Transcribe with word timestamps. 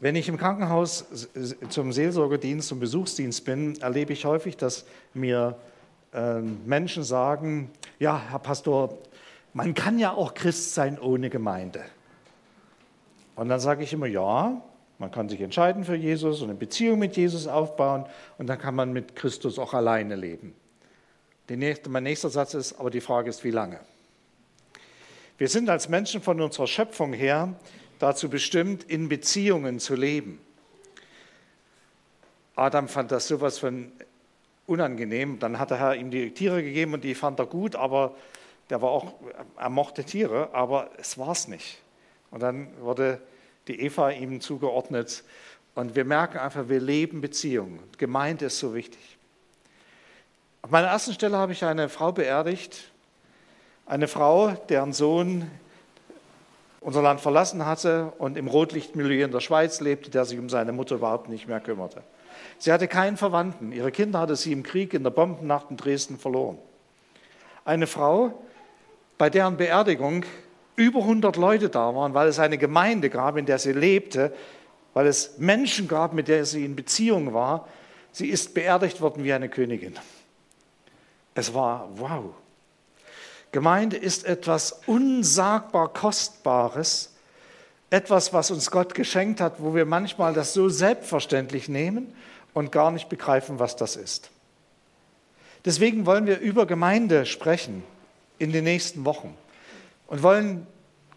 Wenn 0.00 0.16
ich 0.16 0.30
im 0.30 0.38
Krankenhaus 0.38 1.28
zum 1.68 1.92
Seelsorgedienst 1.92 2.72
und 2.72 2.80
Besuchsdienst 2.80 3.44
bin, 3.44 3.78
erlebe 3.82 4.14
ich 4.14 4.24
häufig, 4.24 4.56
dass 4.56 4.86
mir 5.12 5.58
äh, 6.14 6.40
Menschen 6.40 7.02
sagen, 7.02 7.70
ja, 7.98 8.18
Herr 8.30 8.38
Pastor, 8.38 8.96
man 9.52 9.74
kann 9.74 9.98
ja 9.98 10.12
auch 10.14 10.32
Christ 10.32 10.74
sein 10.74 10.98
ohne 10.98 11.28
Gemeinde. 11.28 11.84
Und 13.36 13.50
dann 13.50 13.60
sage 13.60 13.84
ich 13.84 13.92
immer, 13.92 14.06
ja, 14.06 14.62
man 14.98 15.10
kann 15.10 15.28
sich 15.28 15.42
entscheiden 15.42 15.84
für 15.84 15.96
Jesus 15.96 16.40
und 16.40 16.48
eine 16.48 16.58
Beziehung 16.58 16.98
mit 16.98 17.18
Jesus 17.18 17.46
aufbauen 17.46 18.06
und 18.38 18.46
dann 18.46 18.58
kann 18.58 18.74
man 18.74 18.94
mit 18.94 19.16
Christus 19.16 19.58
auch 19.58 19.74
alleine 19.74 20.16
leben. 20.16 20.54
Nächste, 21.50 21.90
mein 21.90 22.04
nächster 22.04 22.30
Satz 22.30 22.54
ist, 22.54 22.78
aber 22.78 22.90
die 22.90 23.00
Frage 23.00 23.28
ist, 23.28 23.44
wie 23.44 23.50
lange? 23.50 23.80
Wir 25.36 25.48
sind 25.48 25.68
als 25.68 25.88
Menschen 25.88 26.22
von 26.22 26.40
unserer 26.40 26.66
Schöpfung 26.66 27.12
her 27.12 27.54
dazu 28.00 28.28
bestimmt, 28.28 28.82
in 28.84 29.08
Beziehungen 29.08 29.78
zu 29.78 29.94
leben. 29.94 30.40
Adam 32.56 32.88
fand 32.88 33.12
das 33.12 33.28
sowas 33.28 33.58
von 33.58 33.92
unangenehm. 34.66 35.38
Dann 35.38 35.58
hat 35.58 35.70
der 35.70 35.78
Herr 35.78 35.94
ihm 35.94 36.10
die 36.10 36.32
Tiere 36.32 36.62
gegeben 36.62 36.94
und 36.94 37.04
die 37.04 37.14
fand 37.14 37.38
er 37.38 37.46
gut, 37.46 37.76
aber 37.76 38.16
der 38.70 38.82
war 38.82 38.90
auch, 38.90 39.14
er 39.56 39.70
mochte 39.70 40.04
Tiere, 40.04 40.50
aber 40.52 40.90
es 40.98 41.18
war 41.18 41.32
es 41.32 41.46
nicht. 41.48 41.80
Und 42.30 42.40
dann 42.42 42.68
wurde 42.80 43.20
die 43.68 43.80
Eva 43.80 44.10
ihm 44.10 44.40
zugeordnet. 44.40 45.24
Und 45.74 45.94
wir 45.94 46.04
merken 46.04 46.38
einfach, 46.38 46.68
wir 46.68 46.80
leben 46.80 47.20
Beziehungen. 47.20 47.80
Gemeinde 47.98 48.46
ist 48.46 48.58
so 48.58 48.74
wichtig. 48.74 49.18
Auf 50.62 50.70
meiner 50.70 50.88
ersten 50.88 51.14
Stelle 51.14 51.36
habe 51.36 51.52
ich 51.52 51.64
eine 51.64 51.88
Frau 51.88 52.12
beerdigt, 52.12 52.90
eine 53.86 54.08
Frau, 54.08 54.50
deren 54.68 54.92
Sohn 54.92 55.50
unser 56.80 57.02
Land 57.02 57.20
verlassen 57.20 57.66
hatte 57.66 58.12
und 58.18 58.36
im 58.36 58.48
Rotlichtmilieu 58.48 59.24
in 59.24 59.30
der 59.30 59.40
Schweiz 59.40 59.80
lebte, 59.80 60.10
der 60.10 60.24
sich 60.24 60.38
um 60.38 60.48
seine 60.48 60.72
Mutter 60.72 60.96
überhaupt 60.96 61.28
nicht 61.28 61.46
mehr 61.46 61.60
kümmerte. 61.60 62.02
Sie 62.58 62.72
hatte 62.72 62.88
keinen 62.88 63.16
Verwandten. 63.16 63.72
Ihre 63.72 63.92
Kinder 63.92 64.20
hatte 64.20 64.36
sie 64.36 64.52
im 64.52 64.62
Krieg 64.62 64.94
in 64.94 65.02
der 65.02 65.10
Bombennacht 65.10 65.70
in 65.70 65.76
Dresden 65.76 66.18
verloren. 66.18 66.58
Eine 67.64 67.86
Frau, 67.86 68.42
bei 69.18 69.28
deren 69.28 69.56
Beerdigung 69.56 70.24
über 70.76 71.00
100 71.00 71.36
Leute 71.36 71.68
da 71.68 71.94
waren, 71.94 72.14
weil 72.14 72.28
es 72.28 72.38
eine 72.38 72.56
Gemeinde 72.56 73.10
gab, 73.10 73.36
in 73.36 73.44
der 73.44 73.58
sie 73.58 73.72
lebte, 73.72 74.32
weil 74.94 75.06
es 75.06 75.38
Menschen 75.38 75.88
gab, 75.88 76.14
mit 76.14 76.28
denen 76.28 76.46
sie 76.46 76.64
in 76.64 76.74
Beziehung 76.74 77.34
war. 77.34 77.68
Sie 78.12 78.28
ist 78.28 78.54
beerdigt 78.54 79.00
worden 79.00 79.22
wie 79.22 79.32
eine 79.32 79.48
Königin. 79.48 79.94
Es 81.34 81.52
war 81.54 81.88
wow. 81.96 82.34
Gemeinde 83.52 83.96
ist 83.96 84.24
etwas 84.24 84.80
unsagbar 84.86 85.92
Kostbares, 85.92 87.12
etwas, 87.90 88.32
was 88.32 88.50
uns 88.50 88.70
Gott 88.70 88.94
geschenkt 88.94 89.40
hat, 89.40 89.54
wo 89.58 89.74
wir 89.74 89.84
manchmal 89.84 90.32
das 90.32 90.54
so 90.54 90.68
selbstverständlich 90.68 91.68
nehmen 91.68 92.12
und 92.54 92.70
gar 92.70 92.90
nicht 92.92 93.08
begreifen, 93.08 93.58
was 93.58 93.74
das 93.76 93.96
ist. 93.96 94.30
Deswegen 95.64 96.06
wollen 96.06 96.26
wir 96.26 96.38
über 96.38 96.66
Gemeinde 96.66 97.26
sprechen 97.26 97.82
in 98.38 98.52
den 98.52 98.64
nächsten 98.64 99.04
Wochen 99.04 99.36
und 100.06 100.22
wollen 100.22 100.66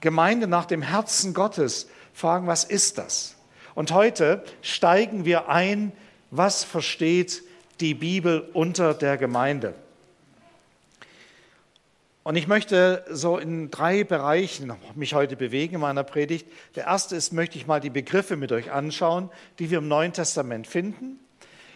Gemeinde 0.02 0.48
nach 0.48 0.66
dem 0.66 0.82
Herzen 0.82 1.34
Gottes 1.34 1.88
fragen, 2.14 2.48
was 2.48 2.64
ist 2.64 2.98
das? 2.98 3.36
Und 3.76 3.92
heute 3.92 4.44
steigen 4.62 5.26
wir 5.26 5.48
ein, 5.50 5.94
was 6.30 6.64
versteht 6.64 7.44
die 7.80 7.94
Bibel 7.94 8.50
unter 8.54 8.94
der 8.94 9.18
Gemeinde? 9.18 9.76
Und 12.24 12.38
ich 12.38 12.48
möchte 12.48 13.04
so 13.10 13.38
in 13.38 13.70
drei 13.70 14.06
Bereichen 14.06 14.74
mich 14.96 15.14
heute 15.14 15.36
bewegen 15.36 15.76
in 15.76 15.82
meiner 15.82 16.04
Predigt. 16.04 16.48
Der 16.76 16.86
erste 16.86 17.18
ist, 17.18 17.34
möchte 17.34 17.58
ich 17.58 17.68
mal 17.68 17.82
die 17.82 17.90
Begriffe 17.90 18.38
mit 18.38 18.54
euch 18.54 18.72
anschauen, 18.72 19.30
die 19.60 19.70
wir 19.70 19.80
im 19.80 19.90
Neuen 19.90 20.14
Testament 20.14 20.66
finden. 20.66 21.20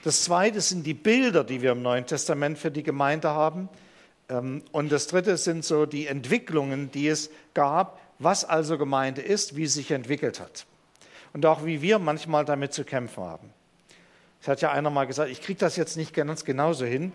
Das 0.04 0.24
zweite 0.24 0.62
sind 0.62 0.86
die 0.86 0.94
Bilder, 0.94 1.44
die 1.44 1.62
wir 1.62 1.74
im 1.74 1.82
Neuen 1.82 2.06
Testament 2.06 2.58
für 2.58 2.72
die 2.72 2.84
Gemeinde 2.84 3.30
haben. 3.30 3.68
Ähm, 4.30 4.64
und 4.72 4.90
das 4.90 5.08
dritte 5.08 5.36
sind 5.36 5.66
so 5.66 5.86
die 5.86 6.08
Entwicklungen, 6.08 6.92
die 6.92 7.10
es 7.10 7.30
gab, 7.54 8.00
was 8.18 8.46
also 8.46 8.78
Gemeinde 8.78 9.22
ist, 9.22 9.58
wie 9.58 9.68
sie 9.68 9.80
sich 9.82 9.92
entwickelt 9.92 10.40
hat. 10.40 10.66
Und 11.34 11.46
auch 11.46 11.66
wie 11.66 11.82
wir 11.82 12.00
manchmal 12.00 12.46
damit 12.46 12.72
zu 12.72 12.86
kämpfen 12.86 13.22
haben. 13.22 13.50
Es 14.42 14.48
hat 14.48 14.62
ja 14.62 14.72
einer 14.72 14.90
mal 14.90 15.06
gesagt, 15.08 15.30
ich 15.30 15.42
kriege 15.42 15.60
das 15.60 15.76
jetzt 15.76 15.98
nicht 15.98 16.14
ganz 16.14 16.46
genauso 16.46 16.86
hin. 16.86 17.12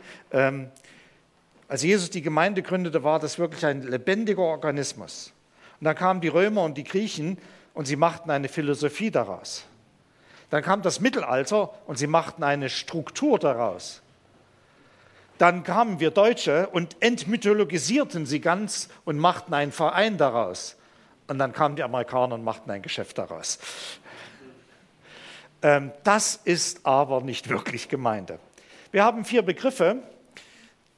Als 1.72 1.82
Jesus 1.82 2.10
die 2.10 2.20
Gemeinde 2.20 2.60
gründete, 2.60 3.02
war 3.02 3.18
das 3.18 3.38
wirklich 3.38 3.64
ein 3.64 3.80
lebendiger 3.80 4.42
Organismus. 4.42 5.32
Und 5.80 5.86
dann 5.86 5.96
kamen 5.96 6.20
die 6.20 6.28
Römer 6.28 6.64
und 6.64 6.76
die 6.76 6.84
Griechen 6.84 7.38
und 7.72 7.86
sie 7.86 7.96
machten 7.96 8.30
eine 8.30 8.50
Philosophie 8.50 9.10
daraus. 9.10 9.64
Dann 10.50 10.62
kam 10.62 10.82
das 10.82 11.00
Mittelalter 11.00 11.72
und 11.86 11.96
sie 11.96 12.08
machten 12.08 12.42
eine 12.42 12.68
Struktur 12.68 13.38
daraus. 13.38 14.02
Dann 15.38 15.64
kamen 15.64 15.98
wir 15.98 16.10
Deutsche 16.10 16.66
und 16.66 16.94
entmythologisierten 17.00 18.26
sie 18.26 18.42
ganz 18.42 18.90
und 19.06 19.16
machten 19.16 19.54
einen 19.54 19.72
Verein 19.72 20.18
daraus. 20.18 20.76
Und 21.26 21.38
dann 21.38 21.54
kamen 21.54 21.76
die 21.76 21.84
Amerikaner 21.84 22.34
und 22.34 22.44
machten 22.44 22.70
ein 22.70 22.82
Geschäft 22.82 23.16
daraus. 23.16 23.58
Ähm, 25.62 25.90
das 26.04 26.38
ist 26.44 26.84
aber 26.84 27.22
nicht 27.22 27.48
wirklich 27.48 27.88
Gemeinde. 27.88 28.40
Wir 28.90 29.04
haben 29.04 29.24
vier 29.24 29.40
Begriffe, 29.40 30.02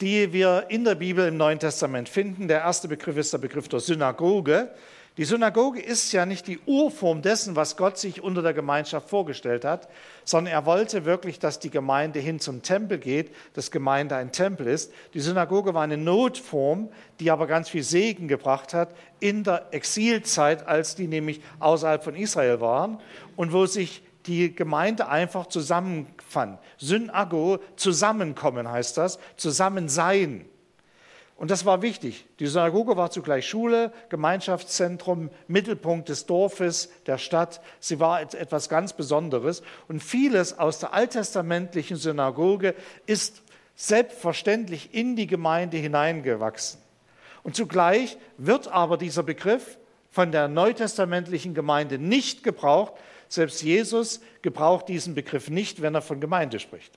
die 0.04 0.34
wir 0.34 0.66
in 0.68 0.84
der 0.84 0.96
Bibel 0.96 1.26
im 1.26 1.38
Neuen 1.38 1.58
Testament 1.58 2.10
finden. 2.10 2.46
Der 2.46 2.60
erste 2.60 2.88
Begriff 2.88 3.16
ist 3.16 3.32
der 3.32 3.38
Begriff 3.38 3.68
der 3.68 3.80
Synagoge. 3.80 4.68
Die 5.16 5.24
Synagoge 5.24 5.80
ist 5.80 6.12
ja 6.12 6.26
nicht 6.26 6.46
die 6.46 6.58
Urform 6.66 7.22
dessen, 7.22 7.56
was 7.56 7.78
Gott 7.78 7.96
sich 7.96 8.22
unter 8.22 8.42
der 8.42 8.52
Gemeinschaft 8.52 9.08
vorgestellt 9.08 9.64
hat, 9.64 9.88
sondern 10.24 10.52
er 10.52 10.66
wollte 10.66 11.06
wirklich, 11.06 11.38
dass 11.38 11.58
die 11.58 11.70
Gemeinde 11.70 12.18
hin 12.18 12.38
zum 12.38 12.60
Tempel 12.60 12.98
geht, 12.98 13.34
dass 13.54 13.70
Gemeinde 13.70 14.16
ein 14.16 14.30
Tempel 14.30 14.66
ist. 14.66 14.92
Die 15.14 15.20
Synagoge 15.20 15.72
war 15.72 15.84
eine 15.84 15.96
Notform, 15.96 16.90
die 17.18 17.30
aber 17.30 17.46
ganz 17.46 17.70
viel 17.70 17.82
Segen 17.82 18.28
gebracht 18.28 18.74
hat 18.74 18.94
in 19.20 19.42
der 19.42 19.68
Exilzeit, 19.70 20.68
als 20.68 20.96
die 20.96 21.06
nämlich 21.06 21.40
außerhalb 21.60 22.04
von 22.04 22.14
Israel 22.14 22.60
waren 22.60 23.00
und 23.36 23.54
wo 23.54 23.64
sich 23.64 24.02
die 24.26 24.54
Gemeinde 24.54 25.08
einfach 25.08 25.46
zusammenfand. 25.46 26.58
Synago, 26.78 27.58
zusammenkommen 27.76 28.70
heißt 28.70 28.96
das, 28.96 29.18
zusammen 29.36 29.88
sein. 29.88 30.46
Und 31.36 31.50
das 31.50 31.64
war 31.66 31.82
wichtig. 31.82 32.26
Die 32.38 32.46
Synagoge 32.46 32.96
war 32.96 33.10
zugleich 33.10 33.48
Schule, 33.48 33.92
Gemeinschaftszentrum, 34.08 35.30
Mittelpunkt 35.48 36.08
des 36.08 36.26
Dorfes, 36.26 36.90
der 37.06 37.18
Stadt. 37.18 37.60
Sie 37.80 37.98
war 37.98 38.20
etwas 38.20 38.68
ganz 38.68 38.92
Besonderes. 38.92 39.62
Und 39.88 40.02
vieles 40.02 40.58
aus 40.58 40.78
der 40.78 40.94
alttestamentlichen 40.94 41.96
Synagoge 41.96 42.74
ist 43.06 43.42
selbstverständlich 43.74 44.94
in 44.94 45.16
die 45.16 45.26
Gemeinde 45.26 45.76
hineingewachsen. 45.76 46.80
Und 47.42 47.56
zugleich 47.56 48.16
wird 48.38 48.68
aber 48.68 48.96
dieser 48.96 49.24
Begriff 49.24 49.76
von 50.10 50.30
der 50.30 50.46
neutestamentlichen 50.46 51.54
Gemeinde 51.54 51.98
nicht 51.98 52.44
gebraucht, 52.44 52.94
selbst 53.34 53.62
Jesus 53.62 54.20
gebraucht 54.42 54.88
diesen 54.88 55.14
Begriff 55.14 55.50
nicht, 55.50 55.82
wenn 55.82 55.94
er 55.94 56.02
von 56.02 56.20
Gemeinde 56.20 56.60
spricht. 56.60 56.92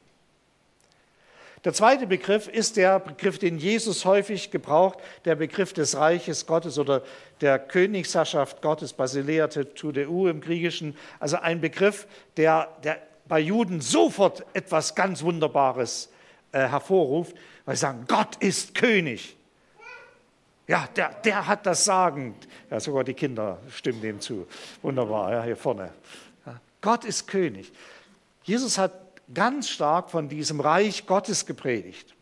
Der 1.64 1.74
zweite 1.74 2.06
Begriff 2.06 2.48
ist 2.48 2.78
der 2.78 3.00
Begriff, 3.00 3.40
den 3.40 3.58
Jesus 3.58 4.06
häufig 4.06 4.52
gebraucht, 4.52 5.00
der 5.25 5.36
Begriff 5.36 5.74
des 5.74 5.98
Reiches 5.98 6.46
Gottes 6.46 6.78
oder 6.78 7.02
der 7.42 7.58
Königsherrschaft 7.58 8.62
Gottes, 8.62 8.94
Basilea 8.94 9.48
Tudeu 9.48 10.28
im 10.30 10.40
Griechischen. 10.40 10.96
Also 11.20 11.38
ein 11.38 11.59
Begriff, 11.59 12.08
der, 12.38 12.69
der 12.84 13.02
bei 13.28 13.40
Juden 13.40 13.81
sofort 13.81 14.46
etwas 14.54 14.96
ganz 14.96 15.24
Wunderbares 15.24 16.09
äh, 16.52 16.59
hervorruft, 16.59 17.36
weil 17.66 17.75
sie 17.75 17.81
sagen, 17.81 18.06
Gott 18.08 18.38
ist 18.38 18.75
König. 18.75 19.36
Ja, 20.68 20.88
der, 20.96 21.09
der 21.24 21.48
hat 21.48 21.66
das 21.66 21.86
Sagen. 21.86 22.36
Ja, 22.69 22.80
sogar 22.80 23.04
die 23.04 23.14
Kinder 23.14 23.58
stimmen 23.69 24.02
dem 24.02 24.19
zu. 24.19 24.48
Wunderbar, 24.81 25.31
ja, 25.31 25.44
hier 25.44 25.56
vorne. 25.56 25.92
Gott 26.88 27.03
ist 27.03 27.28
König. 27.28 27.74
Jesus 28.44 28.78
hat 28.78 28.94
ganz 29.34 29.68
stark 29.68 30.10
von 30.10 30.30
diesem 30.30 30.62
Reich 30.62 31.06
Gottes 31.06 31.45
gepredigt. 31.45 32.16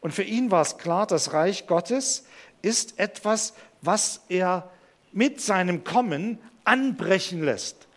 Und 0.00 0.14
für 0.14 0.22
ihn 0.22 0.50
war 0.50 0.62
es 0.62 0.78
klar, 0.78 1.06
das 1.06 1.34
Reich 1.34 1.66
Gottes 1.66 2.24
ist 2.62 2.98
etwas, 2.98 3.52
was 3.82 4.22
er 4.30 4.70
mit 5.12 5.42
seinem 5.42 5.84
Kommen 5.84 6.38
anbrechen 6.64 7.44
lässt. 7.44 7.88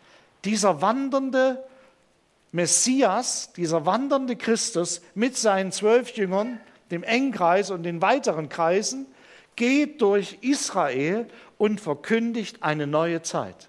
Dieser 0.43 0.81
wandernde 0.81 1.63
Messias, 2.51 3.53
dieser 3.53 3.85
wandernde 3.85 4.35
Christus 4.35 4.99
mit 5.15 5.37
seinen 5.37 5.71
zwölf 5.71 6.17
Jüngern, 6.17 6.59
dem 6.91 7.03
Engkreis 7.03 7.71
und 7.71 7.83
den 7.83 8.01
weiteren 8.01 8.49
Kreisen, 8.49 9.05
geht 9.55 10.01
durch 10.01 10.39
Israel 10.41 11.29
und 11.57 11.79
verkündigt 11.79 12.61
eine 12.61 12.87
neue 12.87 13.21
Zeit. 13.21 13.68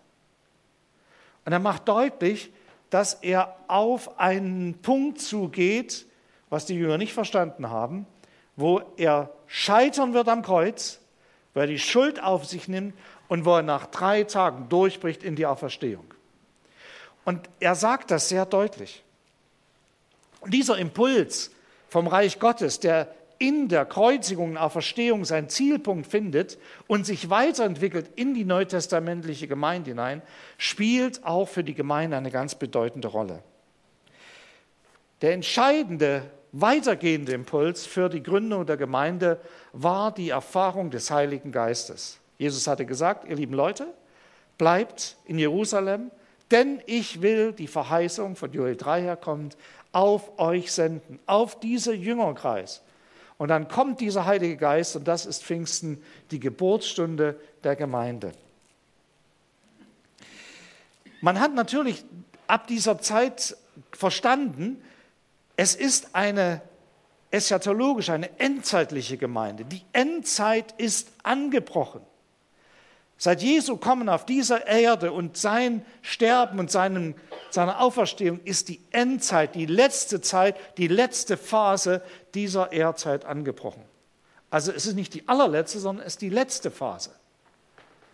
Und 1.44 1.52
er 1.52 1.58
macht 1.58 1.88
deutlich, 1.88 2.52
dass 2.90 3.14
er 3.14 3.56
auf 3.68 4.18
einen 4.18 4.74
Punkt 4.82 5.20
zugeht, 5.20 6.06
was 6.48 6.66
die 6.66 6.74
Jünger 6.74 6.98
nicht 6.98 7.12
verstanden 7.12 7.70
haben, 7.70 8.06
wo 8.56 8.82
er 8.96 9.32
scheitern 9.46 10.12
wird 10.12 10.28
am 10.28 10.42
Kreuz, 10.42 11.00
weil 11.54 11.64
er 11.64 11.72
die 11.72 11.78
Schuld 11.78 12.22
auf 12.22 12.44
sich 12.44 12.68
nimmt 12.68 12.94
und 13.28 13.44
wo 13.44 13.54
er 13.54 13.62
nach 13.62 13.86
drei 13.86 14.24
Tagen 14.24 14.68
durchbricht 14.68 15.22
in 15.22 15.36
die 15.36 15.46
Auferstehung. 15.46 16.04
Und 17.24 17.48
er 17.60 17.74
sagt 17.74 18.10
das 18.10 18.28
sehr 18.28 18.46
deutlich. 18.46 19.04
Dieser 20.46 20.78
Impuls 20.78 21.50
vom 21.88 22.06
Reich 22.06 22.38
Gottes, 22.38 22.80
der 22.80 23.14
in 23.40 23.68
der 23.68 23.86
Kreuzigung 23.86 24.50
und 24.50 24.58
Auferstehung 24.58 25.24
seinen 25.24 25.48
Zielpunkt 25.48 26.06
findet 26.06 26.58
und 26.86 27.06
sich 27.06 27.30
weiterentwickelt 27.30 28.10
in 28.14 28.34
die 28.34 28.44
neutestamentliche 28.44 29.48
Gemeinde 29.48 29.92
hinein, 29.92 30.20
spielt 30.58 31.24
auch 31.24 31.48
für 31.48 31.64
die 31.64 31.72
Gemeinde 31.72 32.18
eine 32.18 32.30
ganz 32.30 32.54
bedeutende 32.54 33.08
Rolle. 33.08 33.42
Der 35.22 35.32
entscheidende, 35.32 36.30
weitergehende 36.52 37.32
Impuls 37.32 37.86
für 37.86 38.10
die 38.10 38.22
Gründung 38.22 38.66
der 38.66 38.76
Gemeinde 38.76 39.40
war 39.72 40.12
die 40.12 40.28
Erfahrung 40.28 40.90
des 40.90 41.10
Heiligen 41.10 41.50
Geistes. 41.50 42.20
Jesus 42.36 42.66
hatte 42.66 42.84
gesagt, 42.84 43.26
ihr 43.26 43.36
lieben 43.36 43.54
Leute, 43.54 43.86
bleibt 44.58 45.16
in 45.24 45.38
Jerusalem, 45.38 46.10
denn 46.50 46.82
ich 46.84 47.22
will 47.22 47.52
die 47.52 47.68
Verheißung 47.68 48.36
von 48.36 48.52
Joel 48.52 48.76
3 48.76 49.00
herkommt, 49.00 49.56
auf 49.92 50.38
euch 50.38 50.72
senden, 50.72 51.18
auf 51.24 51.58
diese 51.58 51.94
Jüngerkreis. 51.94 52.82
Und 53.40 53.48
dann 53.48 53.68
kommt 53.68 54.00
dieser 54.00 54.26
Heilige 54.26 54.58
Geist 54.58 54.96
und 54.96 55.08
das 55.08 55.24
ist 55.24 55.42
Pfingsten, 55.42 56.02
die 56.30 56.40
Geburtsstunde 56.40 57.40
der 57.64 57.74
Gemeinde. 57.74 58.32
Man 61.22 61.40
hat 61.40 61.54
natürlich 61.54 62.04
ab 62.48 62.66
dieser 62.66 62.98
Zeit 62.98 63.56
verstanden, 63.92 64.84
es 65.56 65.74
ist 65.74 66.14
eine 66.14 66.60
eschatologische, 67.30 68.12
eine 68.12 68.38
endzeitliche 68.38 69.16
Gemeinde. 69.16 69.64
Die 69.64 69.86
Endzeit 69.94 70.72
ist 70.76 71.10
angebrochen. 71.22 72.02
Seit 73.22 73.42
Jesu 73.42 73.76
Kommen 73.76 74.08
auf 74.08 74.24
dieser 74.24 74.66
Erde 74.66 75.12
und 75.12 75.36
sein 75.36 75.84
Sterben 76.00 76.58
und 76.58 76.70
seinen, 76.70 77.14
seine 77.50 77.78
Auferstehung 77.78 78.40
ist 78.44 78.70
die 78.70 78.80
Endzeit, 78.92 79.54
die 79.54 79.66
letzte 79.66 80.22
Zeit, 80.22 80.56
die 80.78 80.88
letzte 80.88 81.36
Phase 81.36 82.00
dieser 82.32 82.72
Erdzeit 82.72 83.26
angebrochen. 83.26 83.82
Also 84.48 84.72
es 84.72 84.86
ist 84.86 84.94
nicht 84.94 85.12
die 85.12 85.28
allerletzte, 85.28 85.80
sondern 85.80 86.06
es 86.06 86.14
ist 86.14 86.22
die 86.22 86.30
letzte 86.30 86.70
Phase. 86.70 87.10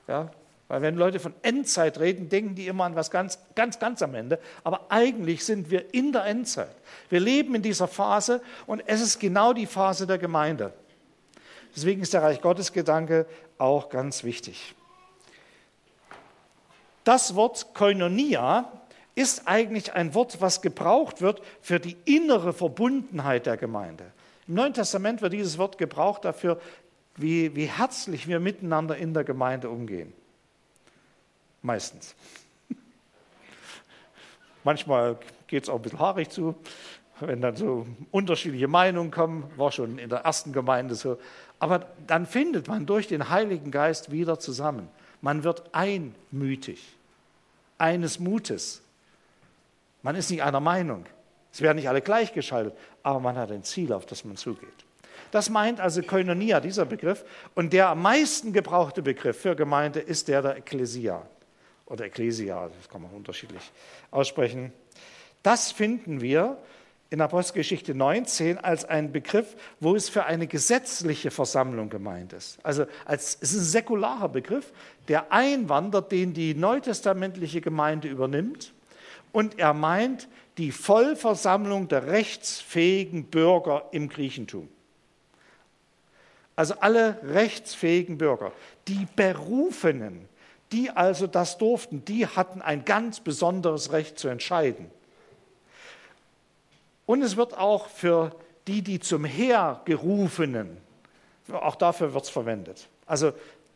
Ja, 0.09 0.33
weil 0.67 0.83
wenn 0.83 0.97
Leute 0.97 1.21
von 1.21 1.35
Endzeit 1.43 2.01
reden, 2.01 2.29
denken 2.29 2.57
die 2.57 2.67
immer 2.67 2.83
an 2.83 2.97
was 2.97 3.13
ganz, 3.13 3.39
ganz, 3.55 3.79
ganz 3.79 4.03
am 4.03 4.13
Ende. 4.17 4.41
Aber 4.65 4.87
eigentlich 4.89 5.45
sind 5.45 5.71
wir 5.71 5.95
in 5.95 6.11
der 6.11 6.25
Endzeit. 6.25 6.75
Wir 7.11 7.21
leben 7.21 7.55
in 7.55 7.63
dieser 7.63 7.87
Phase 7.87 8.43
und 8.67 8.83
es 8.89 9.01
ist 9.01 9.21
genau 9.21 9.53
die 9.53 9.67
Phase 9.67 10.09
der 10.09 10.19
Gemeinde. 10.19 10.73
Deswegen 11.77 12.03
ist 12.03 12.13
der 12.13 12.23
Reich 12.23 12.41
Gottes 12.41 12.73
Gedanke 12.73 13.27
auch 13.57 13.89
ganz 13.89 14.25
wichtig. 14.25 14.75
Das 17.07 17.37
Wort 17.37 17.73
Koinonia 17.73 18.69
ist 19.15 19.47
eigentlich 19.47 19.93
ein 19.93 20.13
Wort, 20.15 20.41
was 20.41 20.61
gebraucht 20.61 21.21
wird 21.23 21.41
für 21.61 21.79
die 21.79 21.97
innere 22.05 22.53
Verbundenheit 22.53 23.47
der 23.47 23.57
Gemeinde. 23.57 24.07
Im 24.49 24.55
Neuen 24.55 24.75
Testament 24.75 25.23
wird 25.23 25.33
dieses 25.33 25.57
Wort 25.57 25.79
gebraucht 25.79 26.25
dafür, 26.25 26.61
wie, 27.15 27.55
wie 27.55 27.67
herzlich 27.67 28.27
wir 28.27 28.41
miteinander 28.41 28.97
in 28.97 29.15
der 29.15 29.23
Gemeinde 29.23 29.71
umgehen. 29.71 30.13
Meistens. 31.63 32.17
Manchmal 34.65 35.17
geht 35.47 35.63
es 35.63 35.69
auch 35.69 35.77
ein 35.77 35.83
bisschen 35.83 36.01
haarig 36.01 36.31
zu, 36.31 36.57
wenn 37.21 37.41
dann 37.41 37.55
so 37.55 37.87
unterschiedliche 38.11 38.67
Meinungen 38.67 39.13
kommen, 39.13 39.49
war 39.55 39.71
schon 39.71 39.99
in 39.99 40.11
der 40.11 40.23
ersten 40.23 40.53
Gemeinde 40.53 40.97
so. 40.97 41.19
Aber 41.61 41.87
dann 42.09 42.27
findet 42.27 42.67
man 42.67 42.85
durch 42.85 43.07
den 43.07 43.29
Heiligen 43.29 43.71
Geist 43.71 44.11
wieder 44.11 44.41
zusammen. 44.41 44.89
Man 45.21 45.45
wird 45.45 45.73
einmütig 45.73 46.96
eines 47.79 48.19
Mutes. 48.19 48.83
Man 50.03 50.17
ist 50.17 50.31
nicht 50.31 50.43
einer 50.43 50.61
Meinung. 50.61 51.07
Es 51.53 51.61
werden 51.61 51.77
nicht 51.77 51.89
alle 51.89 52.03
gleichgeschaltet, 52.03 52.75
aber 53.03 53.21
man 53.21 53.37
hat 53.37 53.51
ein 53.51 53.65
Ziel, 53.65 53.93
auf 53.93 54.07
das 54.07 54.25
man 54.25 54.37
zugeht. 54.37 54.69
Das 55.31 55.51
meint 55.51 55.81
also 55.81 56.03
Koinonia, 56.03 56.61
dieser 56.61 56.85
Begriff. 56.85 57.25
Und 57.55 57.73
der 57.73 57.89
am 57.89 58.03
meisten 58.03 58.53
gebrauchte 58.53 59.03
Begriff 59.03 59.41
für 59.41 59.57
Gemeinde 59.57 60.01
ist 60.01 60.29
der 60.29 60.43
der 60.43 60.59
Ekklesia. 60.59 61.27
Oder 61.87 62.07
Ekklesia, 62.07 62.69
das 62.77 62.89
kann 62.89 63.03
man 63.03 63.11
unterschiedlich 63.13 63.63
aussprechen. 64.11 64.73
Das 65.43 65.73
finden 65.73 66.21
wir 66.21 66.59
in 67.11 67.21
Apostelgeschichte 67.21 67.95
19 67.95 68.59
als 68.59 68.85
einen 68.85 69.13
Begriff, 69.13 69.55
wo 69.79 69.95
es 69.95 70.09
für 70.09 70.25
eine 70.25 70.47
gesetzliche 70.47 71.31
Versammlung 71.31 71.89
gemeint 71.89 72.33
ist. 72.33 72.59
Also 72.65 72.87
als, 73.05 73.39
es 73.41 73.53
ist 73.53 73.61
ein 73.61 73.65
säkularer 73.65 74.29
Begriff, 74.29 74.73
der 75.09 75.33
einwandert, 75.33 76.11
den 76.11 76.35
die 76.35 76.55
neutestamentliche 76.55 77.61
Gemeinde 77.61 78.09
übernimmt. 78.09 78.73
Und 79.33 79.59
er 79.59 79.73
meint 79.73 80.29
die 80.59 80.73
Vollversammlung 80.73 81.89
der 81.89 82.07
rechtsfähigen 82.09 83.25
Bürger 83.25 83.89
im 83.93 84.09
Griechentum. 84.09 84.69
Also 86.57 86.75
alle 86.81 87.19
rechtsfähigen 87.23 88.17
Bürger, 88.17 88.53
die 88.89 89.07
Berufenen, 89.15 90.27
die 90.73 90.91
also 90.91 91.27
das 91.27 91.59
durften, 91.59 92.05
die 92.05 92.27
hatten 92.27 92.63
ein 92.63 92.85
ganz 92.85 93.21
besonderes 93.21 93.93
Recht 93.93 94.19
zu 94.19 94.29
entscheiden. 94.29 94.91
Und 97.07 97.23
es 97.23 97.37
wird 97.37 97.57
auch 97.57 97.89
für 97.89 98.35
die, 98.67 98.83
die 98.83 99.01
zum 99.01 99.25
Heer 99.25 99.81
gerufenen, 99.85 100.77
auch 101.53 101.77
dafür 101.77 102.13
wird 102.13 102.25
es 102.25 102.31
verwendet. 102.31 102.89
Also 103.07 103.33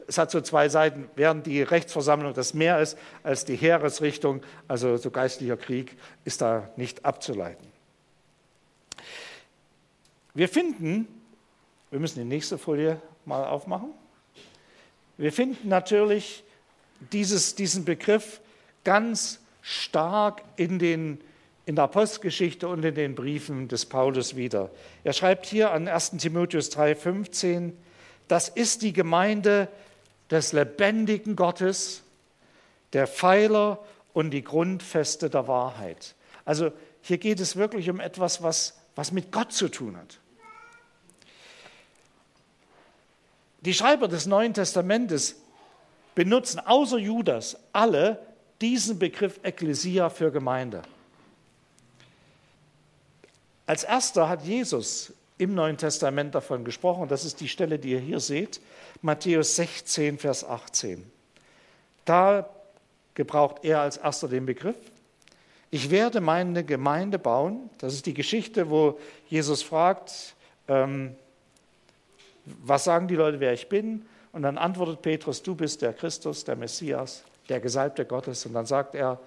es 0.09 0.19
hat 0.19 0.32
so 0.32 0.41
zwei 0.41 0.69
Seiten, 0.69 1.09
während 1.15 1.47
die 1.47 1.62
Rechtsversammlung 1.62 2.35
das 2.35 2.53
mehr 2.53 2.81
ist 2.81 2.99
als 3.23 3.44
die 3.44 3.55
Heeresrichtung, 3.55 4.43
also 4.67 4.97
so 4.97 5.11
geistlicher 5.12 5.56
Krieg, 5.56 5.97
ist 6.25 6.41
da 6.41 6.69
nicht 6.77 7.05
abzuleiten. 7.05 7.65
Wir 10.35 10.49
finden, 10.49 11.06
wir 11.91 12.00
müssen 12.00 12.19
die 12.19 12.25
nächste 12.25 12.59
Folie 12.59 13.00
mal 13.25 13.44
aufmachen, 13.44 13.93
wir 15.17 15.33
finden 15.33 15.69
natürlich 15.69 16.43
dieses, 17.12 17.55
diesen 17.55 17.85
Begriff 17.85 18.41
ganz 18.83 19.38
stark 19.62 20.43
in 20.56 20.79
den 20.79 21.21
in 21.67 21.77
der 21.77 21.85
Apostelgeschichte 21.85 22.69
und 22.69 22.85
in 22.85 22.95
den 22.95 23.15
Briefen 23.15 23.69
des 23.69 23.87
Paulus 23.87 24.37
wieder. 24.37 24.71
Er 25.05 25.12
schreibt 25.12 25.47
hier 25.47 25.71
an 25.73 25.89
1 25.89 26.12
Timotheus 26.19 26.71
3:15, 26.71 27.73
das 28.29 28.49
ist 28.49 28.83
die 28.83 28.93
Gemeinde 28.93 29.69
des 30.31 30.53
lebendigen 30.53 31.37
Gottes, 31.37 32.03
der 32.93 33.07
Pfeiler 33.07 33.79
und 34.12 34.31
die 34.31 34.43
Grundfeste 34.43 35.31
der 35.31 35.49
Wahrheit. 35.49 36.15
Also 36.45 36.73
hier 37.03 37.19
geht 37.19 37.40
es 37.40 37.57
wirklich 37.57 37.90
um 37.90 38.00
etwas, 38.00 38.43
was, 38.43 38.79
was 38.95 39.12
mit 39.12 39.33
Gott 39.33 39.52
zu 39.52 39.69
tun 39.69 39.97
hat. 39.97 40.19
Die 43.61 43.75
Schreiber 43.75 44.09
des 44.09 44.26
Neuen 44.26 44.55
Testamentes 44.55 45.37
benutzen 46.14 46.61
außer 46.61 46.99
Judas 46.99 47.57
alle 47.73 48.26
diesen 48.61 48.99
Begriff 48.99 49.38
Ekklesia 49.43 50.09
für 50.09 50.31
Gemeinde. 50.31 50.83
Als 53.71 53.85
erster 53.85 54.29
hat 54.29 54.43
Jesus 54.43 55.12
im 55.39 55.55
Neuen 55.55 55.77
Testament 55.77 56.35
davon 56.35 56.65
gesprochen. 56.65 57.07
Das 57.07 57.25
ist 57.25 57.39
die 57.39 57.47
Stelle, 57.47 57.79
die 57.79 57.93
ihr 57.93 58.00
hier 58.00 58.19
seht, 58.19 58.61
Matthäus 59.00 59.55
16, 59.55 60.19
Vers 60.19 60.43
18. 60.43 61.09
Da 62.05 62.50
gebraucht 63.15 63.59
er 63.62 63.83
als 63.83 63.97
erster 63.97 64.27
den 64.27 64.45
Begriff. 64.45 64.75
Ich 65.71 65.89
werde 65.89 66.21
meine 66.21 66.65
Gemeinde 66.65 67.21
bauen. 67.21 67.71
Das 67.79 67.95
ist 67.95 68.07
die 68.07 68.15
Geschichte, 68.15 68.71
wo 68.71 68.99
Jesus 69.29 69.62
fragt, 69.62 70.35
ähm, 70.67 71.15
was 72.45 72.83
sagen 72.83 73.07
die 73.07 73.15
Leute, 73.15 73.39
wer 73.39 73.53
ich 73.53 73.69
bin? 73.69 74.05
Und 74.33 74.43
dann 74.43 74.59
antwortet 74.59 75.00
Petrus, 75.00 75.45
du 75.45 75.55
bist 75.55 75.81
der 75.83 75.93
Christus, 75.93 76.43
der 76.43 76.57
Messias, 76.57 77.23
der 77.49 77.61
Gesalbte 77.61 78.05
Gottes. 78.05 78.45
Und 78.47 78.55
dann 78.55 78.67
sagt 78.67 78.97
er, 78.97 79.21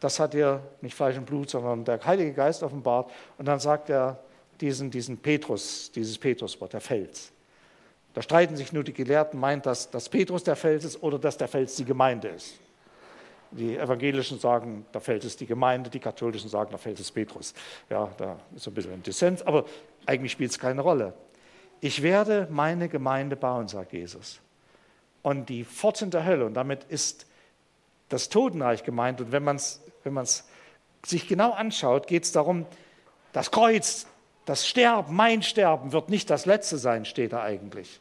das 0.00 0.18
hat 0.18 0.32
dir 0.32 0.62
nicht 0.80 0.94
Fleisch 0.94 1.16
und 1.16 1.26
Blut, 1.26 1.50
sondern 1.50 1.84
der 1.84 2.04
Heilige 2.04 2.32
Geist 2.32 2.62
offenbart. 2.62 3.10
Und 3.38 3.46
dann 3.46 3.60
sagt 3.60 3.90
er 3.90 4.18
diesen, 4.60 4.90
diesen 4.90 5.18
Petrus, 5.18 5.92
dieses 5.92 6.18
Petruswort, 6.18 6.72
der 6.72 6.80
Fels. 6.80 7.32
Da 8.14 8.22
streiten 8.22 8.56
sich 8.56 8.72
nur 8.72 8.82
die 8.82 8.92
Gelehrten, 8.92 9.38
meint, 9.38 9.66
dass, 9.66 9.90
dass 9.90 10.08
Petrus 10.08 10.42
der 10.42 10.56
Fels 10.56 10.84
ist 10.84 11.02
oder 11.02 11.18
dass 11.18 11.36
der 11.36 11.48
Fels 11.48 11.76
die 11.76 11.84
Gemeinde 11.84 12.28
ist. 12.28 12.58
Die 13.52 13.76
Evangelischen 13.76 14.38
sagen, 14.38 14.86
der 14.92 15.00
Fels 15.00 15.24
ist 15.24 15.40
die 15.40 15.46
Gemeinde, 15.46 15.90
die 15.90 16.00
Katholischen 16.00 16.48
sagen, 16.48 16.70
der 16.70 16.78
Fels 16.78 17.00
ist 17.00 17.10
Petrus. 17.10 17.52
Ja, 17.88 18.10
da 18.16 18.38
ist 18.54 18.66
ein 18.66 18.74
bisschen 18.74 18.92
ein 18.92 19.02
Dissens, 19.02 19.42
aber 19.42 19.64
eigentlich 20.06 20.32
spielt 20.32 20.50
es 20.50 20.58
keine 20.58 20.80
Rolle. 20.80 21.14
Ich 21.80 22.02
werde 22.02 22.46
meine 22.50 22.88
Gemeinde 22.88 23.36
bauen, 23.36 23.68
sagt 23.68 23.92
Jesus. 23.92 24.40
Und 25.22 25.48
die 25.48 25.64
Pforten 25.64 26.10
der 26.10 26.24
Hölle, 26.24 26.46
und 26.46 26.54
damit 26.54 26.84
ist 26.84 27.26
das 28.08 28.28
Totenreich 28.28 28.84
gemeint. 28.84 29.20
Und 29.20 29.32
wenn 29.32 29.44
man 29.44 29.56
es 29.56 29.80
wenn 30.04 30.12
man 30.12 30.24
es 30.24 30.44
sich 31.04 31.28
genau 31.28 31.52
anschaut, 31.52 32.06
geht 32.06 32.24
es 32.24 32.32
darum, 32.32 32.66
das 33.32 33.50
Kreuz, 33.50 34.06
das 34.44 34.66
Sterben, 34.66 35.14
mein 35.14 35.42
Sterben 35.42 35.92
wird 35.92 36.08
nicht 36.08 36.30
das 36.30 36.46
letzte 36.46 36.78
sein, 36.78 37.04
steht 37.04 37.32
da 37.32 37.42
eigentlich. 37.42 38.00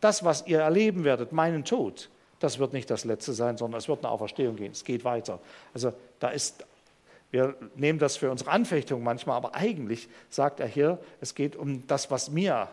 Das, 0.00 0.24
was 0.24 0.46
ihr 0.46 0.60
erleben 0.60 1.04
werdet, 1.04 1.32
meinen 1.32 1.64
Tod, 1.64 2.10
das 2.38 2.58
wird 2.58 2.72
nicht 2.72 2.90
das 2.90 3.04
letzte 3.04 3.32
sein, 3.32 3.56
sondern 3.56 3.78
es 3.78 3.88
wird 3.88 4.00
eine 4.00 4.10
Auferstehung 4.10 4.56
gehen. 4.56 4.72
Es 4.72 4.84
geht 4.84 5.04
weiter. 5.04 5.40
Also 5.72 5.92
da 6.20 6.28
ist, 6.28 6.64
wir 7.30 7.56
nehmen 7.74 7.98
das 7.98 8.16
für 8.16 8.30
unsere 8.30 8.50
Anfechtung 8.50 9.02
manchmal, 9.02 9.36
aber 9.36 9.54
eigentlich 9.54 10.08
sagt 10.28 10.60
er 10.60 10.66
hier, 10.66 10.98
es 11.20 11.34
geht 11.34 11.56
um 11.56 11.86
das, 11.86 12.10
was 12.10 12.30
mir, 12.30 12.68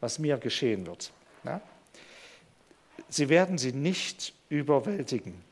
was 0.00 0.18
mir 0.18 0.36
geschehen 0.38 0.86
wird. 0.86 1.12
Ja? 1.44 1.60
Sie 3.08 3.28
werden 3.28 3.56
sie 3.56 3.72
nicht 3.72 4.34
überwältigen. 4.48 5.47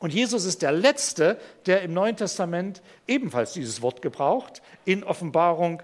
Und 0.00 0.12
Jesus 0.12 0.46
ist 0.46 0.62
der 0.62 0.72
Letzte, 0.72 1.38
der 1.66 1.82
im 1.82 1.92
Neuen 1.94 2.16
Testament 2.16 2.82
ebenfalls 3.06 3.52
dieses 3.52 3.82
Wort 3.82 4.02
gebraucht. 4.02 4.62
In 4.84 5.04
Offenbarung 5.04 5.82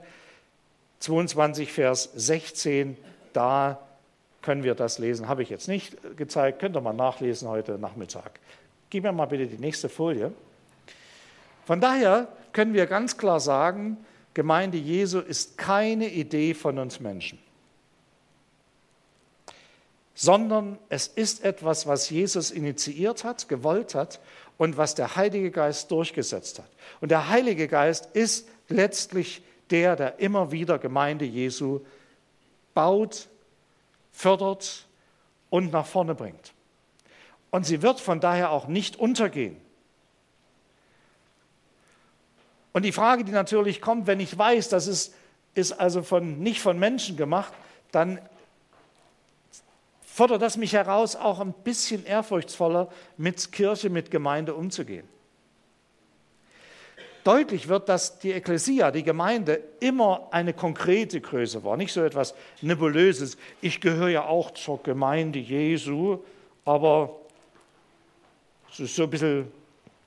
22, 1.00 1.70
Vers 1.70 2.10
16, 2.14 2.96
da 3.32 3.78
können 4.40 4.64
wir 4.64 4.74
das 4.74 4.98
lesen. 4.98 5.28
Habe 5.28 5.42
ich 5.42 5.50
jetzt 5.50 5.68
nicht 5.68 5.96
gezeigt, 6.16 6.58
könnt 6.58 6.76
ihr 6.76 6.80
mal 6.80 6.94
nachlesen 6.94 7.48
heute 7.48 7.78
Nachmittag. 7.78 8.40
Gib 8.90 9.04
mir 9.04 9.12
mal 9.12 9.26
bitte 9.26 9.46
die 9.46 9.58
nächste 9.58 9.88
Folie. 9.88 10.32
Von 11.66 11.80
daher 11.80 12.28
können 12.52 12.72
wir 12.72 12.86
ganz 12.86 13.18
klar 13.18 13.38
sagen, 13.38 13.98
Gemeinde 14.32 14.76
Jesu 14.76 15.20
ist 15.20 15.56
keine 15.56 16.08
Idee 16.08 16.52
von 16.52 16.78
uns 16.78 17.00
Menschen, 17.00 17.38
sondern 20.16 20.78
es 20.88 21.08
ist 21.08 21.44
etwas, 21.44 21.86
was 21.86 22.08
Jesus 22.08 22.50
initiiert 22.50 23.22
hat, 23.22 23.48
gewollt 23.48 23.94
hat 23.94 24.18
und 24.56 24.78
was 24.78 24.94
der 24.94 25.14
Heilige 25.14 25.50
Geist 25.50 25.90
durchgesetzt 25.90 26.58
hat. 26.58 26.70
Und 27.02 27.10
der 27.10 27.28
Heilige 27.28 27.68
Geist 27.68 28.06
ist 28.14 28.48
letztlich 28.68 29.42
der, 29.70 29.94
der 29.94 30.18
immer 30.18 30.50
wieder 30.50 30.78
Gemeinde 30.78 31.26
Jesu 31.26 31.80
baut, 32.72 33.28
fördert 34.10 34.86
und 35.50 35.70
nach 35.70 35.86
vorne 35.86 36.14
bringt. 36.14 36.54
Und 37.50 37.66
sie 37.66 37.82
wird 37.82 38.00
von 38.00 38.18
daher 38.18 38.50
auch 38.52 38.68
nicht 38.68 38.96
untergehen. 38.96 39.58
Und 42.72 42.84
die 42.84 42.92
Frage, 42.92 43.22
die 43.22 43.32
natürlich 43.32 43.82
kommt, 43.82 44.06
wenn 44.06 44.20
ich 44.20 44.36
weiß, 44.36 44.70
das 44.70 44.86
ist, 44.86 45.14
ist 45.54 45.72
also 45.72 46.02
von, 46.02 46.38
nicht 46.38 46.62
von 46.62 46.78
Menschen 46.78 47.18
gemacht, 47.18 47.52
dann 47.92 48.18
fordert 50.16 50.40
das 50.40 50.56
mich 50.56 50.72
heraus, 50.72 51.14
auch 51.14 51.40
ein 51.40 51.52
bisschen 51.52 52.06
ehrfurchtsvoller 52.06 52.88
mit 53.18 53.52
Kirche, 53.52 53.90
mit 53.90 54.10
Gemeinde 54.10 54.54
umzugehen. 54.54 55.06
Deutlich 57.22 57.68
wird, 57.68 57.90
dass 57.90 58.18
die 58.18 58.32
Ekklesia, 58.32 58.90
die 58.90 59.02
Gemeinde, 59.02 59.60
immer 59.78 60.28
eine 60.30 60.54
konkrete 60.54 61.20
Größe 61.20 61.62
war, 61.64 61.76
nicht 61.76 61.92
so 61.92 62.02
etwas 62.02 62.34
Nebulöses. 62.62 63.36
Ich 63.60 63.78
gehöre 63.78 64.08
ja 64.08 64.24
auch 64.24 64.52
zur 64.52 64.82
Gemeinde 64.82 65.38
Jesu, 65.38 66.20
aber 66.64 67.14
es 68.72 68.80
ist 68.80 68.96
so 68.96 69.02
ein 69.02 69.10
bisschen 69.10 69.52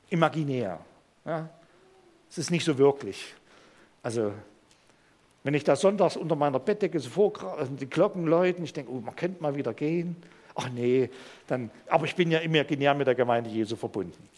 imaginär. 0.09 0.79
Ja? 1.23 1.47
Es 2.31 2.39
ist 2.39 2.49
nicht 2.49 2.65
so 2.65 2.75
wirklich. 2.79 3.35
Also, 4.01 4.31
wenn 5.49 5.55
ich 5.55 5.63
da 5.63 5.75
sonntags 5.75 6.15
unter 6.15 6.35
meiner 6.35 6.59
Bettdecke 6.59 6.99
so 6.99 7.09
vor 7.09 7.57
also 7.57 7.73
die 7.73 7.89
Glocken 7.89 8.27
läuten, 8.27 8.63
ich 8.63 8.71
denke, 8.71 8.91
oh, 8.91 8.99
man 8.99 9.15
könnte 9.15 9.41
mal 9.41 9.55
wieder 9.55 9.73
gehen. 9.73 10.15
Ach 10.53 10.69
nee, 10.69 11.09
dann, 11.47 11.71
aber 11.87 12.05
ich 12.05 12.15
bin 12.15 12.29
ja 12.29 12.37
imaginär 12.37 12.93
mit 12.93 13.07
der 13.07 13.15
Gemeinde 13.15 13.49
Jesu 13.49 13.75
verbunden. 13.75 14.29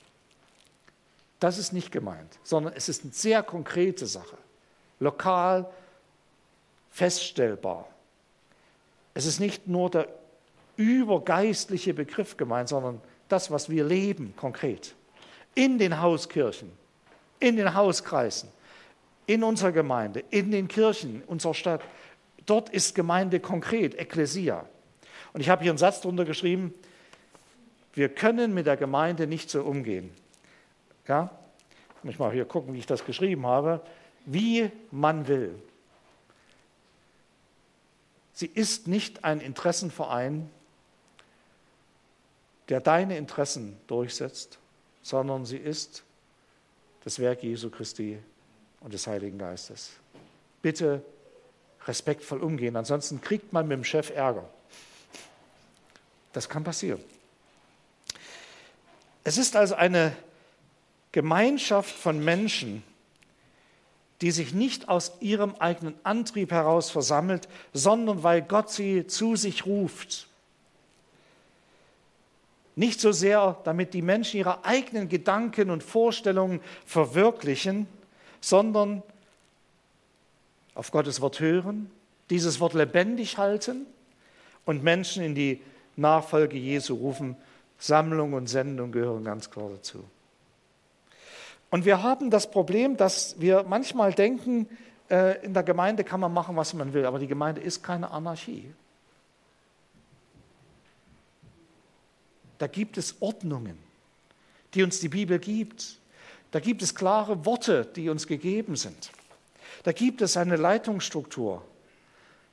Das 1.38 1.58
ist 1.58 1.74
nicht 1.74 1.91
gemeint, 1.91 2.39
sondern 2.44 2.72
es 2.77 2.88
ist 2.88 3.03
eine 3.03 3.12
sehr 3.12 3.44
konkrete 3.44 4.08
Sache. 4.08 4.38
Lokal, 5.01 5.70
feststellbar. 6.91 7.89
Es 9.13 9.25
ist 9.25 9.41
nicht 9.41 9.68
nur 9.68 9.89
der 9.89 10.08
übergeistliche 10.77 11.94
Begriff 11.94 12.38
gemeint, 12.38 12.70
sondern 12.70 13.01
das, 13.27 13.51
was 13.51 13.70
wir 13.70 13.84
leben, 13.84 14.34
konkret. 14.38 14.96
In 15.56 15.77
den 15.77 16.00
Hauskirchen, 16.00 16.72
in 17.41 17.58
den 17.58 17.74
Hauskreisen, 17.74 18.48
in 19.25 19.44
unserer 19.44 19.72
Gemeinde, 19.72 20.24
in 20.30 20.51
den 20.51 20.68
Kirchen 20.68 21.24
unserer 21.28 21.54
Stadt. 21.54 21.82
Dort 22.46 22.70
ist 22.70 22.96
Gemeinde 22.96 23.40
konkret, 23.40 23.96
Ekklesia. 23.96 24.66
Und 25.34 25.42
ich 25.42 25.50
habe 25.50 25.63
hier 25.63 25.72
einen 25.72 25.78
Satz 25.78 26.01
drunter 26.01 26.25
geschrieben, 26.25 26.74
wir 27.94 28.10
können 28.10 28.54
mit 28.54 28.68
der 28.68 28.78
Gemeinde 28.78 29.28
nicht 29.28 29.50
so 29.50 29.63
umgehen. 29.63 30.12
Ja? 31.08 31.30
Ich 32.00 32.04
muss 32.04 32.20
mal 32.20 32.32
hier 32.32 32.46
gucken, 32.46 32.74
wie 32.74 32.80
ich 32.80 32.86
das 32.86 33.06
geschrieben 33.06 33.46
habe. 33.46 33.82
Wie 34.25 34.72
man 34.92 35.28
will. 35.28 35.56
Sie 38.34 38.48
ist 38.48 38.88
nicht 38.88 39.24
ein 39.24 39.40
Interessenverein, 39.40 40.50
der 42.70 42.80
deine 42.80 43.18
Interessen 43.18 43.78
durchsetzt, 43.88 44.58
sondern 45.01 45.46
sie 45.46 45.58
ist 45.58 46.04
das 47.04 47.20
Werk 47.20 47.44
Jesu 47.44 47.70
Christi 47.70 48.20
und 48.82 48.94
des 48.94 49.08
Heiligen 49.08 49.38
Geistes. 49.38 49.92
Bitte 50.62 51.04
respektvoll 51.88 52.44
umgehen, 52.44 52.76
ansonsten 52.76 53.22
kriegt 53.22 53.54
man 53.54 53.68
mit 53.68 53.78
dem 53.78 53.84
Chef 53.84 54.12
Ärger. 54.12 54.48
Das 56.34 56.50
kann 56.50 56.64
passieren. 56.64 57.02
Es 59.24 59.38
ist 59.38 59.56
also 59.56 59.76
eine 59.76 60.16
Gemeinschaft 61.12 61.94
von 61.94 62.24
Menschen, 62.24 62.84
die 64.22 64.32
sich 64.32 64.54
nicht 64.54 64.88
aus 64.88 65.14
ihrem 65.20 65.56
eigenen 65.56 65.96
Antrieb 66.04 66.52
heraus 66.52 66.92
versammelt, 66.92 67.48
sondern 67.74 68.24
weil 68.24 68.42
Gott 68.42 68.70
sie 68.70 69.08
zu 69.08 69.36
sich 69.36 69.66
ruft. 69.66 70.28
Nicht 72.76 73.02
so 73.02 73.12
sehr, 73.12 73.58
damit 73.64 73.94
die 73.94 74.02
Menschen 74.02 74.38
ihre 74.38 74.64
eigenen 74.64 75.10
Gedanken 75.10 75.70
und 75.70 75.84
Vorstellungen 75.84 76.62
verwirklichen, 76.86 77.88
sondern 78.42 79.04
auf 80.76 80.92
Gottes 80.92 81.22
Wort 81.22 81.40
hören, 81.40 81.90
dieses 82.30 82.60
Wort 82.60 82.74
lebendig 82.74 83.38
halten 83.38 83.86
und 84.66 84.84
Menschen 84.84 85.24
in 85.24 85.36
die 85.36 85.62
Nachfolge 85.96 86.58
Jesu 86.58 86.96
rufen. 86.96 87.36
Sammlung 87.78 88.34
und 88.34 88.48
Sendung 88.48 88.92
gehören 88.92 89.24
ganz 89.24 89.50
klar 89.50 89.70
dazu. 89.70 90.04
Und 91.72 91.86
wir 91.86 92.04
haben 92.04 92.30
das 92.30 92.52
Problem, 92.52 92.98
dass 92.98 93.40
wir 93.40 93.64
manchmal 93.64 94.14
denken, 94.14 94.68
äh, 95.10 95.44
in 95.44 95.54
der 95.54 95.64
Gemeinde 95.64 96.04
kann 96.04 96.20
man 96.20 96.34
machen, 96.34 96.56
was 96.56 96.74
man 96.74 96.94
will, 96.94 97.06
aber 97.06 97.18
die 97.18 97.28
Gemeinde 97.28 97.62
ist 97.62 97.84
keine 97.84 98.12
Anarchie. 98.12 98.72
Da 102.58 102.68
gibt 102.68 102.98
es 102.98 103.22
Ordnungen, 103.22 103.78
die 104.74 104.84
uns 104.84 105.00
die 105.00 105.10
Bibel 105.10 105.40
gibt. 105.40 105.98
Da 106.51 106.60
gibt 106.60 106.81
es 106.81 106.93
klare 106.93 107.46
Worte, 107.46 107.86
die 107.96 108.10
uns 108.10 108.27
gegeben 108.27 108.75
sind. 108.75 109.12
Da 109.84 109.91
gibt 109.91 110.22
es 110.22 110.38
eine 110.38 110.58
Leitungsstruktur. 110.58 111.63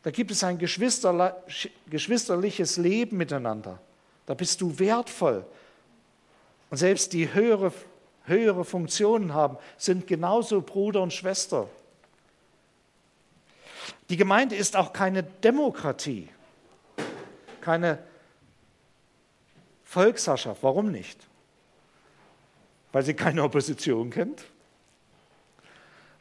Da 0.02 0.10
gibt 0.10 0.30
es 0.30 0.44
ein 0.44 0.58
geschwisterliches 0.58 2.76
Leben 2.76 3.16
miteinander. 3.16 3.80
Da 4.26 4.34
bist 4.34 4.60
du 4.60 4.78
wertvoll. 4.78 5.44
Und 6.70 6.76
selbst 6.76 7.12
die 7.12 7.34
höhere 7.34 7.72
höhere 8.28 8.64
Funktionen 8.64 9.34
haben, 9.34 9.56
sind 9.76 10.06
genauso 10.06 10.60
Bruder 10.60 11.02
und 11.02 11.12
Schwester. 11.12 11.68
Die 14.10 14.16
Gemeinde 14.16 14.54
ist 14.54 14.76
auch 14.76 14.92
keine 14.92 15.22
Demokratie, 15.22 16.28
keine 17.60 17.98
Volksherrschaft. 19.84 20.62
Warum 20.62 20.90
nicht? 20.90 21.26
Weil 22.92 23.02
sie 23.02 23.14
keine 23.14 23.42
Opposition 23.42 24.10
kennt, 24.10 24.44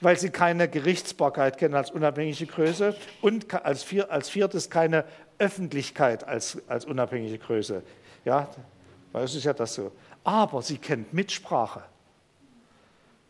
weil 0.01 0.17
sie 0.19 0.29
keine 0.29 0.67
Gerichtsbarkeit 0.67 1.57
kennen 1.57 1.75
als 1.75 1.91
unabhängige 1.91 2.45
Größe 2.45 2.95
und 3.21 3.53
als, 3.53 3.83
viertes 3.83 4.69
keine 4.69 5.05
Öffentlichkeit 5.39 6.23
als, 6.23 6.61
als 6.67 6.85
unabhängige 6.85 7.37
Größe. 7.37 7.83
Ja, 8.25 8.49
weil 9.11 9.23
es 9.23 9.33
ist 9.33 9.45
ja 9.45 9.53
das 9.53 9.73
so. 9.73 9.91
Aber 10.23 10.61
sie 10.61 10.77
kennt 10.77 11.13
Mitsprache 11.13 11.83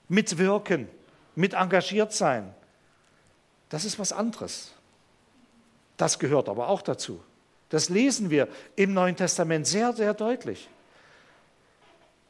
mitwirken, 0.10 0.88
mit 1.36 1.54
engagiert 1.54 2.14
sein. 2.14 2.54
Das 3.70 3.86
ist 3.86 4.00
was 4.00 4.12
anderes. 4.12 4.74
Das 5.98 6.20
gehört 6.20 6.48
aber 6.50 6.70
auch 6.70 6.82
dazu. 6.82 7.22
Das 7.70 7.90
lesen 7.90 8.30
wir 8.30 8.48
im 8.76 8.94
Neuen 8.94 9.16
Testament 9.16 9.68
sehr, 9.68 9.94
sehr 9.94 10.14
deutlich. 10.14 10.70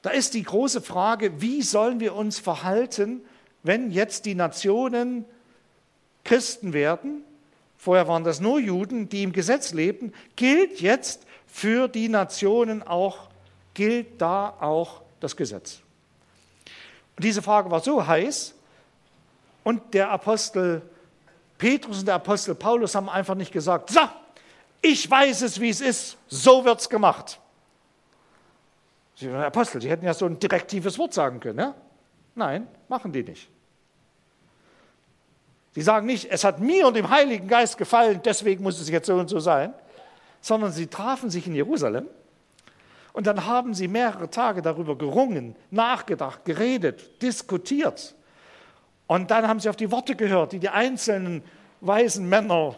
Da 0.07 0.13
ist 0.13 0.35
die 0.35 0.43
große 0.43 0.79
Frage, 0.79 1.41
wie 1.41 1.61
sollen 1.61 1.99
wir 1.99 2.15
uns 2.15 2.39
verhalten, 2.39 3.25
wenn 3.63 3.91
jetzt 3.91 4.23
die 4.23 4.35
Nationen 4.35 5.25
Christen 6.23 6.71
werden? 6.71 7.25
Vorher 7.75 8.07
waren 8.07 8.23
das 8.23 8.39
nur 8.39 8.57
Juden, 8.57 9.09
die 9.09 9.23
im 9.23 9.33
Gesetz 9.33 9.73
lebten. 9.73 10.13
Gilt 10.37 10.79
jetzt 10.79 11.23
für 11.45 11.89
die 11.89 12.07
Nationen 12.07 12.83
auch, 12.83 13.27
gilt 13.73 14.21
da 14.21 14.55
auch 14.61 15.01
das 15.19 15.35
Gesetz? 15.35 15.81
Und 17.17 17.25
diese 17.25 17.41
Frage 17.41 17.69
war 17.69 17.81
so 17.81 18.07
heiß 18.07 18.55
und 19.65 19.93
der 19.93 20.09
Apostel 20.09 20.83
Petrus 21.57 21.99
und 21.99 22.07
der 22.07 22.15
Apostel 22.15 22.55
Paulus 22.55 22.95
haben 22.95 23.09
einfach 23.09 23.35
nicht 23.35 23.51
gesagt, 23.51 23.89
so, 23.89 23.99
ich 24.81 25.11
weiß 25.11 25.41
es, 25.41 25.59
wie 25.59 25.67
es 25.67 25.81
ist, 25.81 26.15
so 26.29 26.63
wird 26.63 26.79
es 26.79 26.87
gemacht. 26.87 27.41
Sie 29.17 29.25
sind 29.25 29.35
Apostel, 29.35 29.81
sie 29.81 29.89
hätten 29.89 30.05
ja 30.05 30.13
so 30.13 30.27
ein 30.27 30.37
direktives 30.37 30.99
Wort 30.99 31.11
sagen 31.11 31.39
können. 31.39 31.57
Ja? 31.57 31.75
Nein, 32.35 32.67
machen 32.87 33.11
die 33.11 33.23
nicht. 33.23 33.49
Sie 35.73 35.81
sagen 35.81 36.05
nicht, 36.05 36.29
es 36.29 36.43
hat 36.43 36.59
mir 36.59 36.85
und 36.85 36.95
dem 36.95 37.09
Heiligen 37.09 37.47
Geist 37.47 37.79
gefallen, 37.79 38.21
deswegen 38.23 38.61
muss 38.61 38.79
es 38.79 38.89
jetzt 38.89 39.07
so 39.07 39.15
und 39.15 39.27
so 39.27 39.39
sein, 39.39 39.73
sondern 40.39 40.71
sie 40.71 40.85
trafen 40.85 41.31
sich 41.31 41.47
in 41.47 41.55
Jerusalem 41.55 42.05
und 43.11 43.25
dann 43.25 43.43
haben 43.47 43.73
sie 43.73 43.87
mehrere 43.87 44.29
Tage 44.29 44.61
darüber 44.61 44.95
gerungen, 44.95 45.55
nachgedacht, 45.71 46.45
geredet, 46.45 47.19
diskutiert. 47.23 48.13
Und 49.07 49.31
dann 49.31 49.47
haben 49.47 49.59
sie 49.59 49.69
auf 49.69 49.75
die 49.75 49.89
Worte 49.89 50.15
gehört, 50.15 50.51
die 50.51 50.59
die 50.59 50.69
einzelnen 50.69 51.43
weisen 51.81 52.29
Männer, 52.29 52.75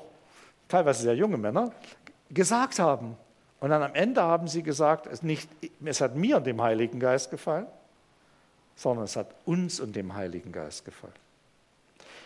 teilweise 0.69 1.01
sehr 1.01 1.15
junge 1.15 1.37
Männer, 1.37 1.73
gesagt 2.29 2.79
haben. 2.79 3.17
Und 3.59 3.71
dann 3.71 3.83
am 3.83 3.93
Ende 3.93 4.21
haben 4.21 4.47
sie 4.47 4.63
gesagt, 4.63 5.05
es, 5.07 5.21
nicht, 5.21 5.49
es 5.83 6.01
hat 6.01 6.15
mir 6.15 6.37
und 6.37 6.47
dem 6.47 6.61
Heiligen 6.61 6.99
Geist 6.99 7.29
gefallen, 7.29 7.67
sondern 8.75 9.05
es 9.05 9.15
hat 9.15 9.35
uns 9.45 9.79
und 9.79 9.95
dem 9.95 10.15
Heiligen 10.15 10.51
Geist 10.51 10.85
gefallen. 10.85 11.13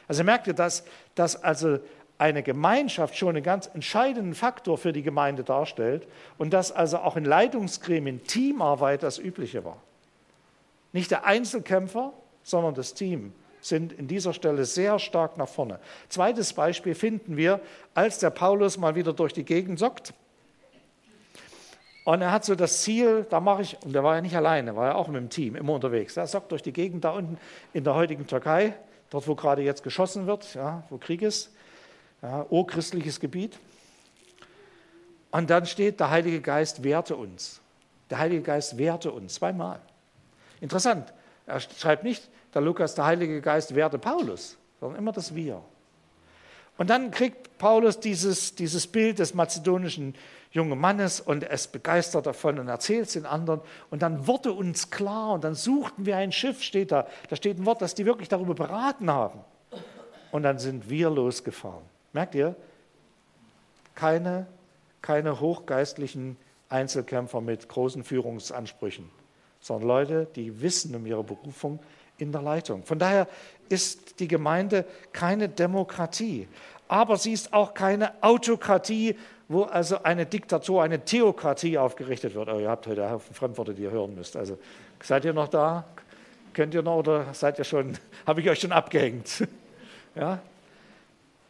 Also 0.08 0.24
merkt 0.24 0.48
ihr, 0.48 0.54
dass, 0.54 0.84
dass 1.16 1.42
also 1.42 1.80
eine 2.20 2.44
Gemeinschaft 2.44 3.18
schon 3.18 3.30
einen 3.30 3.44
ganz 3.44 3.70
entscheidenden 3.74 4.36
Faktor 4.36 4.78
für 4.78 4.94
die 4.94 5.02
Gemeinde 5.02 5.44
darstellt 5.44 6.08
und 6.38 6.54
dass 6.54 6.72
also 6.72 7.00
auch 7.00 7.18
in 7.18 7.25
Leitungsgremien 7.25 8.24
Teamarbeit 8.24 9.02
das 9.02 9.18
Übliche 9.18 9.66
war. 9.66 9.78
Nicht 10.92 11.10
der 11.10 11.25
Einzelkämpfer, 11.25 12.13
sondern 12.44 12.75
das 12.75 12.94
Team 12.94 13.34
sind 13.62 13.94
in 13.94 14.08
dieser 14.08 14.34
Stelle 14.34 14.66
sehr 14.66 15.00
stark 15.00 15.38
nach 15.38 15.48
vorne. 15.48 15.80
Zweites 16.10 16.54
Beispiel 16.54 16.94
finden 16.94 17.38
wir, 17.38 17.62
als 17.94 18.20
der 18.20 18.30
Paulus 18.30 18.78
mal 18.78 18.96
wieder 18.96 19.13
durch 19.13 19.34
die 19.34 19.46
Gegend 19.46 19.80
sockt. 19.80 20.13
Und 22.06 22.22
er 22.22 22.32
hat 22.32 22.44
so 22.44 22.56
das 22.56 22.82
Ziel, 22.82 23.26
da 23.30 23.40
mache 23.40 23.62
ich, 23.62 23.78
und 23.84 23.94
der 23.94 24.04
war 24.04 24.16
ja 24.16 24.22
nicht 24.22 24.36
alleine, 24.36 24.76
war 24.76 24.88
ja 24.88 24.96
auch 24.96 25.08
mit 25.08 25.18
dem 25.18 25.30
Team, 25.30 25.56
immer 25.56 25.74
unterwegs. 25.74 26.18
Er 26.18 26.28
sockt 26.28 26.52
durch 26.52 26.62
die 26.62 26.74
Gegend 26.74 27.06
da 27.06 27.12
unten 27.12 27.38
in 27.72 27.84
der 27.84 27.96
heutigen 27.96 28.28
Türkei, 28.28 28.74
dort 29.10 29.28
wo 29.28 29.36
gerade 29.36 29.62
jetzt 29.62 29.84
geschossen 29.84 30.28
wird, 30.28 30.54
ja, 30.54 30.84
wo 30.90 30.98
Krieg 30.98 31.22
ist, 31.22 31.54
ja, 32.22 32.46
urchristliches 32.50 33.20
Gebiet. 33.20 33.58
Und 35.32 35.50
dann 35.50 35.66
steht, 35.66 36.00
der 36.00 36.10
Heilige 36.10 36.42
Geist 36.42 36.84
wehrte 36.84 37.16
uns. 37.16 37.62
Der 38.10 38.20
Heilige 38.20 38.42
Geist 38.42 38.78
wehrte 38.78 39.12
uns 39.12 39.36
zweimal. 39.36 39.80
Interessant, 40.60 41.14
er 41.46 41.60
schreibt 41.60 42.04
nicht, 42.04 42.30
der 42.54 42.62
Lukas, 42.62 42.96
der 42.96 43.06
Heilige 43.06 43.42
Geist 43.42 43.74
wehrte 43.76 43.98
Paulus, 43.98 44.58
sondern 44.80 45.00
immer 45.00 45.12
das 45.14 45.34
Wir. 45.34 45.62
Und 46.77 46.89
dann 46.89 47.12
kriegt 47.12 47.58
Paulus 47.58 48.00
dieses, 48.00 48.56
dieses 48.56 48.88
Bild 48.88 49.20
des 49.20 49.34
mazedonischen 49.34 50.15
jungen 50.51 50.80
Mannes 50.80 51.20
und 51.20 51.44
er 51.44 51.51
ist 51.51 51.72
begeistert 51.72 52.25
davon 52.25 52.60
und 52.60 52.68
erzählt 52.68 53.08
es 53.08 53.13
den 53.13 53.25
anderen. 53.25 53.62
Und 53.89 54.01
dann 54.01 54.27
wurde 54.27 54.51
uns 54.51 54.89
klar 54.89 55.34
und 55.34 55.44
dann 55.44 55.56
suchten 55.56 56.06
wir 56.06 56.18
ein 56.18 56.32
Schiff, 56.32 56.62
steht 56.62 56.92
da. 56.92 57.08
Da 57.30 57.36
steht 57.36 57.58
ein 57.58 57.65
Wort, 57.65 57.82
dass 57.82 57.96
die 57.96 58.06
wirklich 58.06 58.30
darüber 58.30 58.53
beraten 58.53 59.10
haben. 59.10 59.39
Und 60.32 60.44
dann 60.44 60.60
sind 60.60 60.89
wir 60.89 61.10
losgefahren. 61.10 61.84
Merkt 62.12 62.36
ihr? 62.36 62.56
Keine, 63.96 64.48
keine 65.01 65.39
hochgeistlichen 65.39 66.38
Einzelkämpfer 66.70 67.42
mit 67.42 67.70
großen 67.70 68.03
Führungsansprüchen, 68.03 69.10
sondern 69.60 69.88
Leute, 69.88 70.27
die 70.36 70.62
wissen 70.62 70.96
um 70.96 71.06
ihre 71.06 71.24
Berufung 71.24 71.80
in 72.18 72.32
der 72.32 72.42
Leitung. 72.42 72.84
Von 72.84 73.00
daher 73.00 73.27
ist 73.74 74.20
die 74.20 74.27
Gemeinde 74.27 74.86
keine 75.12 75.50
Demokratie, 75.50 76.48
aber 76.88 77.18
sie 77.18 77.34
ist 77.34 77.53
auch 77.53 77.74
keine 77.74 78.12
Autokratie, 78.22 79.18
wo 79.48 79.63
also 79.63 80.03
eine 80.03 80.25
Diktatur, 80.25 80.84
eine 80.84 81.03
Theokratie 81.03 81.77
aufgerichtet 81.77 82.36
wird. 82.36 82.50
Oh, 82.50 82.60
ihr 82.60 82.70
habt 82.70 82.88
heute 82.88 83.20
Fremdworte, 83.34 83.74
die 83.74 83.84
ihr 83.84 83.92
hören 83.92 84.15
müsst. 84.15 84.36
Also 84.36 84.58
seid 85.01 85.25
ihr 85.25 85.34
noch 85.34 85.48
da? 85.48 85.86
Könnt 86.53 86.74
ihr 86.74 86.84
noch 86.84 86.98
oder 86.98 87.34
seid 87.34 87.58
ihr 87.60 87.65
schon, 87.65 87.98
habe 88.27 88.42
ich 88.42 88.50
euch 88.50 88.60
schon 88.60 88.72
abgehängt? 88.72 89.48
Ja? 90.15 90.38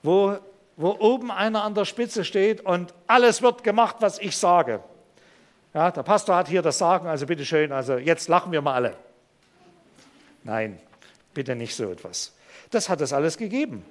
Wo, 0.04 0.38
wo 0.78 0.92
oben 0.98 1.30
einer 1.30 1.66
an 1.66 1.76
der 1.76 1.84
Spitze 1.84 2.24
steht 2.24 2.62
und 2.62 2.94
alles 3.08 3.42
wird 3.42 3.62
gemacht, 3.62 3.98
was 4.00 4.20
ich 4.20 4.38
sage. 4.38 4.80
Ja, 5.74 5.92
der 5.92 6.04
Pastor 6.04 6.38
hat 6.38 6.48
hier 6.48 6.62
das 6.62 6.78
Sagen, 6.78 7.06
also 7.06 7.26
bitteschön, 7.26 7.74
also 7.74 7.98
jetzt 7.98 8.30
lachen 8.30 8.54
wir 8.54 8.62
mal 8.62 8.76
alle. 8.76 8.96
Nein, 10.46 10.80
bitte 11.34 11.56
nicht 11.56 11.76
so 11.76 11.92
etwas. 11.92 12.34
Das 12.70 12.90
hat 12.90 13.02
es 13.02 13.14
alles 13.14 13.38
gegeben. 13.38 13.84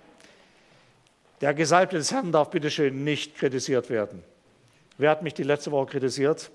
Der 1.41 1.55
Gesalbte 1.55 1.97
des 1.97 2.13
Herrn 2.13 2.31
darf 2.31 2.51
bitteschön 2.51 3.03
nicht 3.05 3.37
kritisiert 3.37 3.91
werden. 3.91 4.23
Wer 4.99 5.11
hat 5.11 5.23
mich 5.23 5.35
die 5.35 5.43
letzte 5.43 5.73
Woche 5.73 5.93
kritisiert? 5.93 6.51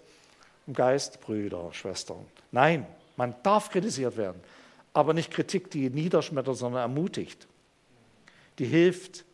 Im 0.66 0.74
Geist, 0.74 1.20
Brüder, 1.22 1.70
Schwestern. 1.74 2.26
Nein, 2.52 2.86
man 3.18 3.36
darf 3.44 3.70
kritisiert 3.70 4.16
werden, 4.16 4.40
aber 4.94 5.14
nicht 5.14 5.32
Kritik, 5.32 5.70
die 5.72 5.90
niederschmettert, 5.90 6.56
sondern 6.56 6.82
ermutigt. 6.82 7.48
Die 8.60 8.66
hilft. 8.66 9.26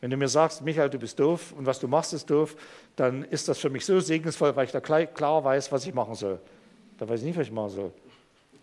Wenn 0.00 0.10
du 0.10 0.16
mir 0.16 0.28
sagst, 0.28 0.62
Michael, 0.62 0.90
du 0.90 0.98
bist 0.98 1.18
doof 1.18 1.52
und 1.56 1.66
was 1.66 1.80
du 1.80 1.88
machst 1.88 2.12
ist 2.12 2.28
doof, 2.28 2.56
dann 2.96 3.24
ist 3.24 3.48
das 3.48 3.58
für 3.58 3.70
mich 3.70 3.86
so 3.86 4.00
segensvoll, 4.00 4.54
weil 4.54 4.66
ich 4.66 4.72
da 4.72 4.80
klar 4.80 5.42
weiß, 5.44 5.72
was 5.72 5.86
ich 5.86 5.94
machen 5.94 6.14
soll. 6.14 6.38
Da 6.98 7.08
weiß 7.08 7.20
ich 7.20 7.26
nicht, 7.26 7.38
was 7.38 7.46
ich 7.46 7.52
machen 7.52 7.70
soll. 7.70 7.92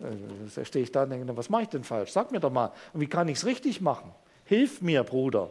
Äh, 0.02 0.16
da 0.54 0.64
stehe 0.64 0.82
ich 0.82 0.92
da 0.92 1.04
und 1.04 1.10
denke, 1.10 1.36
was 1.36 1.48
mache 1.48 1.62
ich 1.62 1.68
denn 1.68 1.84
falsch? 1.84 2.10
Sag 2.10 2.32
mir 2.32 2.40
doch 2.40 2.52
mal. 2.52 2.72
Wie 2.92 3.06
kann 3.06 3.28
ich 3.28 3.38
es 3.38 3.46
richtig 3.46 3.80
machen? 3.80 4.10
Hilf 4.44 4.82
mir, 4.82 5.04
Bruder. 5.04 5.50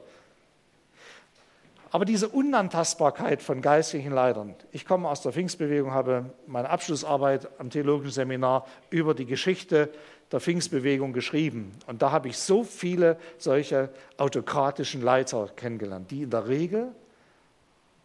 Aber 1.94 2.06
diese 2.06 2.30
Unantastbarkeit 2.30 3.42
von 3.42 3.62
geistlichen 3.62 4.14
Leitern, 4.14 4.56
ich 4.72 4.86
komme 4.86 5.10
aus 5.10 5.22
der 5.22 5.34
Pfingstbewegung, 5.34 5.92
habe 5.92 6.26
meine 6.48 6.70
Abschlussarbeit 6.70 7.50
am 7.60 7.70
Theologischen 7.70 8.14
Seminar 8.14 8.66
über 8.90 9.14
die 9.14 9.26
Geschichte 9.26 9.90
der 10.32 10.40
Pfingstbewegung 10.40 11.12
geschrieben. 11.12 11.78
Und 11.88 12.02
da 12.02 12.12
habe 12.12 12.30
ich 12.30 12.38
so 12.38 12.64
viele 12.64 13.18
solche 13.38 13.90
autokratischen 14.18 15.02
Leiter 15.02 15.50
kennengelernt, 15.56 16.10
die 16.12 16.24
in 16.24 16.30
der 16.30 16.48
Regel 16.48 16.94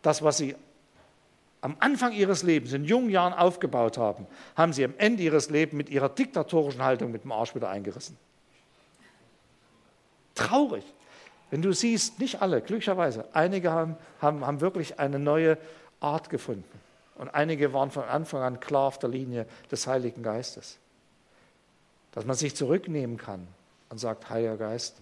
das, 0.03 0.23
was 0.23 0.39
sie 0.39 0.57
am 1.61 1.77
Anfang 1.81 2.13
ihres 2.13 2.43
Lebens, 2.43 2.73
in 2.73 2.85
jungen 2.85 3.11
Jahren 3.11 3.33
aufgebaut 3.33 3.99
haben, 3.99 4.27
haben 4.57 4.73
sie 4.73 4.85
am 4.85 4.95
Ende 4.99 5.23
ihres 5.23 5.51
Lebens 5.51 5.77
mit 5.77 5.91
ihrer 5.91 6.09
diktatorischen 6.09 6.83
Haltung 6.83 7.11
mit 7.11 7.25
dem 7.25 7.33
Arsch 7.33 7.55
wieder 7.55 7.69
eingerissen. 7.69 8.17
Traurig. 10.35 10.85
Wenn 11.51 11.63
du 11.63 11.73
siehst, 11.73 12.19
nicht 12.19 12.43
alle, 12.43 12.61
glücklicherweise, 12.61 13.25
einige 13.33 13.73
haben, 13.73 13.97
haben, 14.21 14.45
haben 14.45 14.61
wirklich 14.61 14.99
eine 14.99 15.19
neue 15.19 15.59
Art 16.01 16.29
gefunden. 16.29 16.65
Und 17.17 17.31
einige 17.31 17.73
waren 17.73 17.91
von 17.91 18.05
Anfang 18.05 18.43
an 18.43 18.61
klar 18.61 18.89
auf 18.89 18.99
der 18.99 19.09
Linie 19.09 19.47
des 19.71 19.87
Heiligen 19.87 20.23
Geistes. 20.23 20.79
Dass 22.13 22.27
man 22.27 22.37
sich 22.37 22.55
zurücknehmen 22.55 23.17
kann 23.17 23.47
und 23.89 23.99
sagt, 23.99 24.29
Heiliger 24.29 24.57
Geist, 24.57 25.01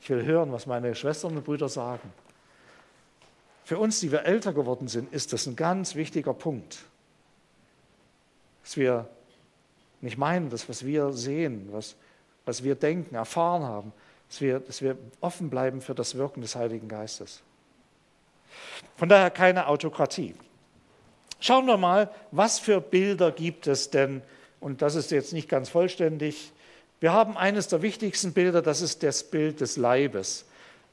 ich 0.00 0.08
will 0.08 0.24
hören, 0.24 0.52
was 0.52 0.66
meine 0.66 0.94
Schwestern 0.94 1.36
und 1.36 1.44
Brüder 1.44 1.68
sagen. 1.68 2.12
Für 3.70 3.78
uns, 3.78 4.00
die 4.00 4.10
wir 4.10 4.24
älter 4.24 4.52
geworden 4.52 4.88
sind, 4.88 5.12
ist 5.12 5.32
das 5.32 5.46
ein 5.46 5.54
ganz 5.54 5.94
wichtiger 5.94 6.34
Punkt. 6.34 6.78
Dass 8.64 8.76
wir 8.76 9.08
nicht 10.00 10.18
meinen, 10.18 10.50
dass 10.50 10.68
was 10.68 10.84
wir 10.84 11.12
sehen, 11.12 11.68
was, 11.70 11.94
was 12.44 12.64
wir 12.64 12.74
denken, 12.74 13.14
erfahren 13.14 13.62
haben, 13.62 13.92
dass 14.28 14.40
wir, 14.40 14.58
dass 14.58 14.82
wir 14.82 14.98
offen 15.20 15.50
bleiben 15.50 15.82
für 15.82 15.94
das 15.94 16.16
Wirken 16.16 16.40
des 16.40 16.56
Heiligen 16.56 16.88
Geistes. 16.88 17.42
Von 18.96 19.08
daher 19.08 19.30
keine 19.30 19.68
Autokratie. 19.68 20.34
Schauen 21.38 21.66
wir 21.66 21.76
mal, 21.76 22.10
was 22.32 22.58
für 22.58 22.80
Bilder 22.80 23.30
gibt 23.30 23.68
es 23.68 23.88
denn, 23.88 24.20
und 24.58 24.82
das 24.82 24.96
ist 24.96 25.12
jetzt 25.12 25.32
nicht 25.32 25.48
ganz 25.48 25.68
vollständig. 25.68 26.50
Wir 26.98 27.12
haben 27.12 27.36
eines 27.36 27.68
der 27.68 27.82
wichtigsten 27.82 28.32
Bilder, 28.32 28.62
das 28.62 28.80
ist 28.80 29.04
das 29.04 29.22
Bild 29.22 29.60
des 29.60 29.76
Leibes. 29.76 30.44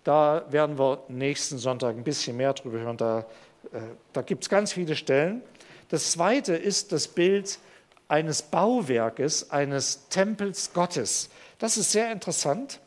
Da 0.07 0.45
werden 0.47 0.79
wir 0.79 1.03
nächsten 1.09 1.57
Sonntag 1.57 1.97
ein 1.97 2.05
bisschen 2.05 2.37
mehr 2.37 2.53
drüber 2.53 2.79
hören. 2.79 2.95
Da, 2.95 3.25
äh, 3.73 3.81
da 4.13 4.21
gibt 4.21 4.43
es 4.43 4.49
ganz 4.49 4.71
viele 4.71 4.95
Stellen. 4.95 5.41
Das 5.89 6.13
zweite 6.13 6.55
ist 6.55 6.93
das 6.93 7.09
Bild 7.09 7.59
eines 8.07 8.41
Bauwerkes, 8.41 9.51
eines 9.51 10.07
Tempels 10.07 10.71
Gottes. 10.71 11.29
Das 11.59 11.75
ist 11.75 11.91
sehr 11.91 12.09
interessant. 12.09 12.79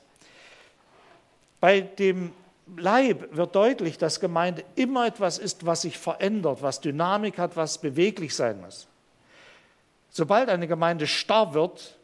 Bei 1.61 1.83
dem 1.83 2.33
Leib 2.79 3.37
wird 3.37 3.55
deutlich, 3.55 3.99
dass 3.99 4.19
Gemeinde 4.19 4.65
immer 4.75 5.07
etwas 5.07 5.37
ist, 5.37 5.67
was 5.67 5.83
sich 5.83 5.99
verändert, 5.99 6.63
was 6.63 6.81
Dynamik 6.81 7.37
hat, 7.37 7.55
was 7.55 7.77
beweglich 7.77 8.35
sein 8.35 8.63
muss. 8.63 8.89
Sobald 10.09 10.49
eine 10.49 10.67
Gemeinde 10.67 11.07
starr 11.07 11.53
wird, 11.53 11.99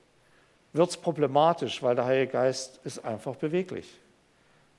wird 0.74 0.90
es 0.90 0.98
problematisch, 0.98 1.82
weil 1.82 1.94
der 1.96 2.04
Heilige 2.04 2.32
Geist 2.32 2.80
ist 2.84 3.02
einfach 3.02 3.36
beweglich 3.36 3.88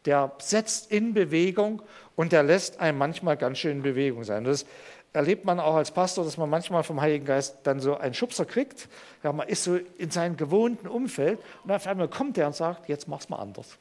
der 0.05 0.31
setzt 0.39 0.91
in 0.91 1.13
Bewegung 1.13 1.81
und 2.15 2.31
der 2.31 2.43
lässt 2.43 2.79
einen 2.79 2.97
manchmal 2.97 3.38
ganz 3.38 3.57
schön 3.57 3.77
in 3.77 3.83
Bewegung 3.83 4.23
sein. 4.23 4.43
Das 4.43 4.65
erlebt 5.13 5.45
man 5.45 5.60
auch 5.60 5.75
als 5.75 5.91
Pastor, 5.91 6.23
dass 6.23 6.38
man 6.38 6.49
manchmal 6.49 6.83
vom 6.83 7.01
Heiligen 7.01 7.25
Geist 7.25 7.57
dann 7.63 7.79
so 7.79 7.97
einen 7.97 8.13
Schubser 8.13 8.45
kriegt. 8.45 8.88
Ja, 9.23 9.33
man 9.33 9.47
ist 9.47 9.63
so 9.63 9.77
in 9.97 10.12
seinem 10.12 10.38
gewohnten 10.38 10.88
Umfeld 10.88 11.39
und 11.63 11.71
auf 11.71 11.88
einmal 11.88 12.07
kommt 12.07 12.38
er 12.38 12.47
und 12.47 12.55
sagt, 12.55 12.88
jetzt 12.88 13.07
mach's 13.07 13.29
mal 13.29 13.38
anders. 13.38 13.77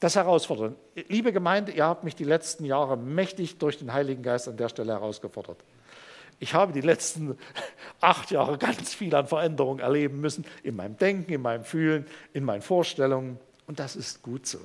Das 0.00 0.16
herausfordern. 0.16 0.76
Liebe 1.08 1.32
Gemeinde, 1.32 1.72
ihr 1.72 1.84
habt 1.84 2.04
mich 2.04 2.16
die 2.16 2.24
letzten 2.24 2.64
Jahre 2.64 2.96
mächtig 2.96 3.58
durch 3.58 3.78
den 3.78 3.92
Heiligen 3.92 4.22
Geist 4.22 4.48
an 4.48 4.56
der 4.56 4.70
Stelle 4.70 4.92
herausgefordert. 4.92 5.58
Ich 6.38 6.54
habe 6.54 6.72
die 6.72 6.80
letzten 6.80 7.36
acht 8.00 8.30
Jahre 8.30 8.56
ganz 8.56 8.94
viel 8.94 9.14
an 9.14 9.26
Veränderungen 9.26 9.80
erleben 9.80 10.20
müssen, 10.20 10.46
in 10.62 10.74
meinem 10.74 10.96
Denken, 10.96 11.30
in 11.30 11.42
meinem 11.42 11.64
Fühlen, 11.64 12.06
in 12.32 12.44
meinen 12.44 12.62
Vorstellungen. 12.62 13.38
Und 13.70 13.78
das 13.78 13.94
ist 13.94 14.24
gut 14.24 14.48
so. 14.48 14.58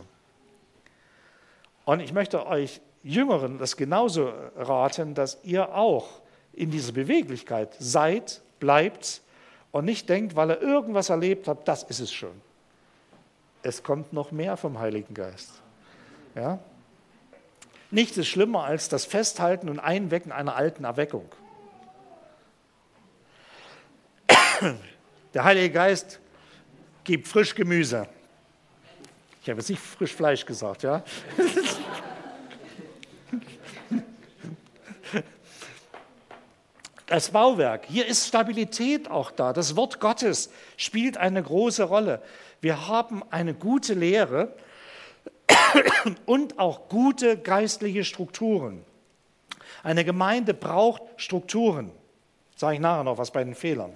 Und 1.86 2.00
ich 2.00 2.12
möchte 2.12 2.48
euch 2.48 2.82
Jüngeren 3.04 3.60
das 3.60 3.78
genauso 3.78 4.34
raten, 4.56 5.14
dass 5.14 5.38
ihr 5.44 5.76
auch 5.76 6.08
in 6.54 6.72
dieser 6.72 6.92
Beweglichkeit 6.92 7.76
seid, 7.78 8.42
bleibt 8.60 9.22
und 9.72 9.86
nicht 9.86 10.10
denkt, 10.10 10.36
weil 10.36 10.50
ihr 10.50 10.60
irgendwas 10.60 11.10
erlebt 11.10 11.48
habt, 11.48 11.68
das 11.68 11.84
ist 11.84 12.00
es 12.00 12.12
schon. 12.12 12.34
Es 13.62 13.84
kommt 13.84 14.12
noch 14.12 14.32
mehr 14.32 14.58
vom 14.58 14.80
Heiligen 14.80 15.14
Geist. 15.14 15.52
Ja? 16.34 16.58
Nichts 17.92 18.18
ist 18.18 18.30
schlimmer 18.30 18.64
als 18.64 18.90
das 18.90 19.06
Festhalten 19.06 19.70
und 19.70 19.80
Einwecken 19.80 20.32
einer 20.32 20.56
alten 20.56 20.84
Erweckung. 20.84 21.30
Der 25.36 25.44
Heilige 25.44 25.70
Geist 25.70 26.20
gibt 27.04 27.28
frisch 27.28 27.54
Gemüse. 27.54 28.08
Ich 29.46 29.50
habe 29.52 29.60
jetzt 29.60 29.70
nicht 29.70 29.80
frisch 29.80 30.12
Fleisch 30.12 30.44
gesagt, 30.44 30.82
ja? 30.82 31.04
Das 37.06 37.30
Bauwerk, 37.30 37.86
hier 37.86 38.08
ist 38.08 38.28
Stabilität 38.28 39.12
auch 39.12 39.30
da. 39.30 39.54
Das 39.54 39.76
Wort 39.76 40.00
Gottes 40.00 40.50
spielt 40.76 41.18
eine 41.18 41.44
große 41.44 41.84
Rolle. 41.84 42.24
Wir 42.60 42.88
haben 42.88 43.22
eine 43.30 43.54
gute 43.54 43.94
Lehre 43.94 44.56
und 46.26 46.58
auch 46.58 46.90
gute 46.90 47.38
geistliche 47.38 48.04
Strukturen. 48.04 48.84
Eine 49.84 50.04
Gemeinde 50.04 50.56
braucht 50.56 51.04
Strukturen. 51.18 51.92
Sage 52.56 52.74
ich 52.74 52.80
nachher 52.80 53.04
noch 53.04 53.20
was 53.20 53.30
bei 53.30 53.44
den 53.44 53.54
Fehlern. 53.54 53.96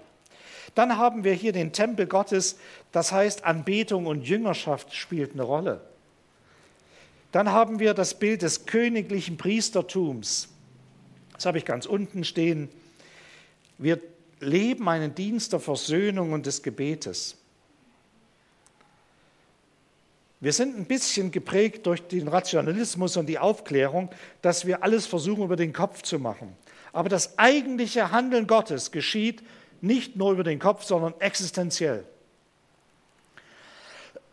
Dann 0.80 0.98
haben 0.98 1.26
wir 1.26 1.34
hier 1.34 1.52
den 1.52 1.74
Tempel 1.74 2.08
Gottes, 2.08 2.58
das 2.94 3.12
heißt 3.12 3.44
Anbetung 3.44 4.06
und 4.06 4.22
Jüngerschaft 4.26 4.96
spielt 4.96 5.34
eine 5.34 5.44
Rolle. 5.44 5.82
Dann 7.34 7.52
haben 7.52 7.80
wir 7.80 7.94
das 7.94 8.18
Bild 8.18 8.44
des 8.44 8.66
königlichen 8.66 9.36
Priestertums. 9.36 10.48
Das 11.34 11.46
habe 11.46 11.58
ich 11.58 11.66
ganz 11.66 11.86
unten 11.86 12.24
stehen. 12.24 12.70
Wir 13.78 14.00
leben 14.40 14.88
einen 14.88 15.14
Dienst 15.14 15.52
der 15.52 15.60
Versöhnung 15.60 16.32
und 16.32 16.46
des 16.46 16.64
Gebetes. 16.64 17.36
Wir 20.40 20.54
sind 20.54 20.78
ein 20.78 20.86
bisschen 20.86 21.32
geprägt 21.32 21.88
durch 21.88 22.08
den 22.08 22.30
Rationalismus 22.30 23.18
und 23.18 23.26
die 23.26 23.38
Aufklärung, 23.38 24.12
dass 24.42 24.66
wir 24.66 24.82
alles 24.82 25.08
versuchen 25.08 25.44
über 25.44 25.58
den 25.58 25.74
Kopf 25.74 26.04
zu 26.04 26.20
machen. 26.20 26.56
Aber 26.94 27.10
das 27.10 27.38
eigentliche 27.38 28.12
Handeln 28.12 28.48
Gottes 28.48 28.92
geschieht 28.92 29.44
nicht 29.82 30.16
nur 30.16 30.32
über 30.32 30.44
den 30.44 30.60
Kopf, 30.60 30.84
sondern 30.84 31.14
existenziell. 31.20 32.06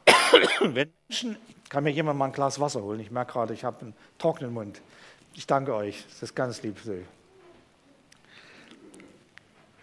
Wenn 0.60 0.92
Menschen, 1.08 1.36
kann 1.68 1.84
mir 1.84 1.90
jemand 1.90 2.18
mal 2.18 2.26
ein 2.26 2.32
Glas 2.32 2.60
Wasser 2.60 2.82
holen? 2.82 3.00
Ich 3.00 3.10
merke 3.10 3.32
gerade, 3.32 3.54
ich 3.54 3.64
habe 3.64 3.80
einen 3.80 3.94
trockenen 4.18 4.52
Mund. 4.52 4.80
Ich 5.34 5.46
danke 5.46 5.74
euch, 5.74 6.04
das 6.08 6.22
ist 6.22 6.34
ganz 6.34 6.62
lieb. 6.62 6.78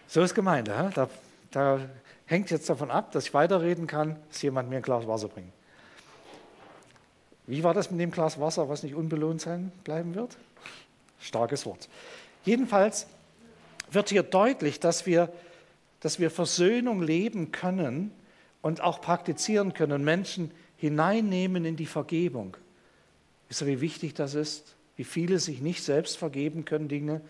So 0.08 0.22
ist 0.22 0.34
Gemeinde. 0.34 0.92
Da, 0.96 1.10
da 1.52 1.80
hängt 2.26 2.50
jetzt 2.52 2.70
davon 2.70 2.90
ab, 2.90 3.12
dass 3.12 3.26
ich 3.26 3.34
weiterreden 3.34 3.88
kann, 3.88 4.18
dass 4.30 4.42
jemand 4.42 4.70
mir 4.70 4.78
ein 4.78 4.82
Glas 4.82 5.08
Wasser 5.08 5.28
bringt. 5.28 5.52
Wie 7.46 7.64
war 7.64 7.74
das 7.74 7.92
mit 7.92 8.00
dem 8.00 8.12
Glas 8.12 8.40
Wasser, 8.40 8.70
was 8.70 8.84
nicht 8.84 8.96
unbelohnt 8.96 9.42
sein 9.42 9.72
bleiben 9.84 10.16
wird? 10.16 10.38
Starkes 11.20 11.66
Wort. 11.66 11.90
Jedenfalls 12.46 13.08
wird 13.92 14.10
hier 14.10 14.24
deutlich, 14.24 14.80
dass 14.80 15.06
wir 15.06 15.32
dass 16.04 16.20
wir 16.20 16.30
Versöhnung 16.30 17.02
leben 17.02 17.54
können 17.54 18.12
und 18.62 18.82
auch 18.82 19.00
praktizieren 19.00 19.74
können, 19.74 20.04
Menschen 20.04 20.52
hineinnehmen 20.76 21.64
in 21.64 21.78
die 21.78 21.86
Vergebung. 21.86 22.58
Wisst 23.48 23.62
ihr, 23.62 23.68
wie 23.68 23.80
wichtig 23.80 24.14
das 24.14 24.36
ist? 24.36 24.76
Wie 24.98 25.06
viele 25.06 25.40
sich 25.40 25.62
nicht 25.62 25.82
selbst 25.82 26.18
vergeben 26.18 26.66
können, 26.66 26.90
Dinge, 26.90 27.22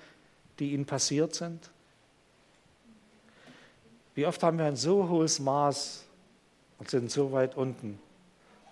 die 0.57 0.73
ihnen 0.73 0.85
passiert 0.85 1.35
sind? 1.35 1.69
Wie 4.15 4.25
oft 4.25 4.41
haben 4.41 4.57
wir 4.57 4.65
ein 4.65 4.75
so 4.75 5.07
hohes 5.07 5.39
Maß 5.39 6.05
und 6.79 6.89
sind 6.89 7.11
so 7.11 7.31
weit 7.31 7.55
unten? 7.55 7.99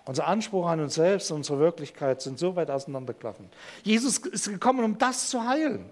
Unser 0.05 0.25
Anspruch 0.25 0.65
an 0.65 0.79
uns 0.79 0.95
selbst 0.95 1.29
und 1.29 1.37
unsere 1.37 1.59
Wirklichkeit 1.59 2.23
sind 2.23 2.39
so 2.39 2.55
weit 2.55 2.71
auseinanderklaffen. 2.71 3.49
Jesus 3.83 4.17
ist 4.17 4.49
gekommen, 4.49 4.83
um 4.83 4.97
das 4.97 5.29
zu 5.29 5.45
heilen, 5.45 5.85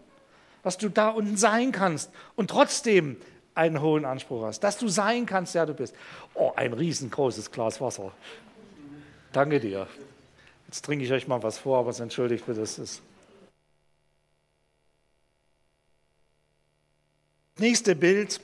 was 0.63 0.79
du 0.79 0.89
da 0.89 1.09
unten 1.09 1.37
sein 1.37 1.71
kannst 1.71 2.09
und 2.35 2.49
trotzdem 2.49 3.17
einen 3.59 3.81
hohen 3.81 4.05
Anspruch 4.05 4.45
hast, 4.45 4.61
dass 4.61 4.77
du 4.77 4.87
sein 4.87 5.25
kannst, 5.25 5.53
der 5.53 5.65
du 5.65 5.73
bist. 5.73 5.93
Oh, 6.33 6.53
ein 6.55 6.73
riesengroßes 6.73 7.51
Glas 7.51 7.81
Wasser. 7.81 8.11
Danke 9.33 9.59
dir. 9.59 9.87
Jetzt 10.67 10.85
trinke 10.85 11.03
ich 11.03 11.11
euch 11.11 11.27
mal 11.27 11.43
was 11.43 11.57
vor, 11.57 11.79
aber 11.79 11.89
es 11.89 11.99
entschuldigt 11.99 12.45
bitte, 12.45 12.61
das 12.61 12.79
ist. 12.79 13.01
Nächste 17.57 17.95
Bild, 17.95 18.39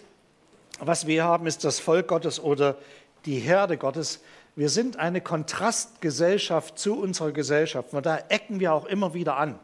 was 0.79 1.07
wir 1.07 1.23
haben, 1.23 1.47
ist 1.47 1.63
das 1.63 1.79
Volk 1.79 2.09
Gottes 2.09 2.39
oder 2.39 2.77
die 3.25 3.39
Herde 3.39 3.77
Gottes. 3.77 4.19
Wir 4.57 4.69
sind 4.69 4.97
eine 4.97 5.21
Kontrastgesellschaft 5.21 6.77
zu 6.77 6.99
unserer 6.99 7.31
Gesellschaft. 7.31 7.93
Und 7.93 8.05
da 8.05 8.17
ecken 8.27 8.59
wir 8.59 8.73
auch 8.73 8.85
immer 8.85 9.13
wieder 9.13 9.37
an. 9.37 9.57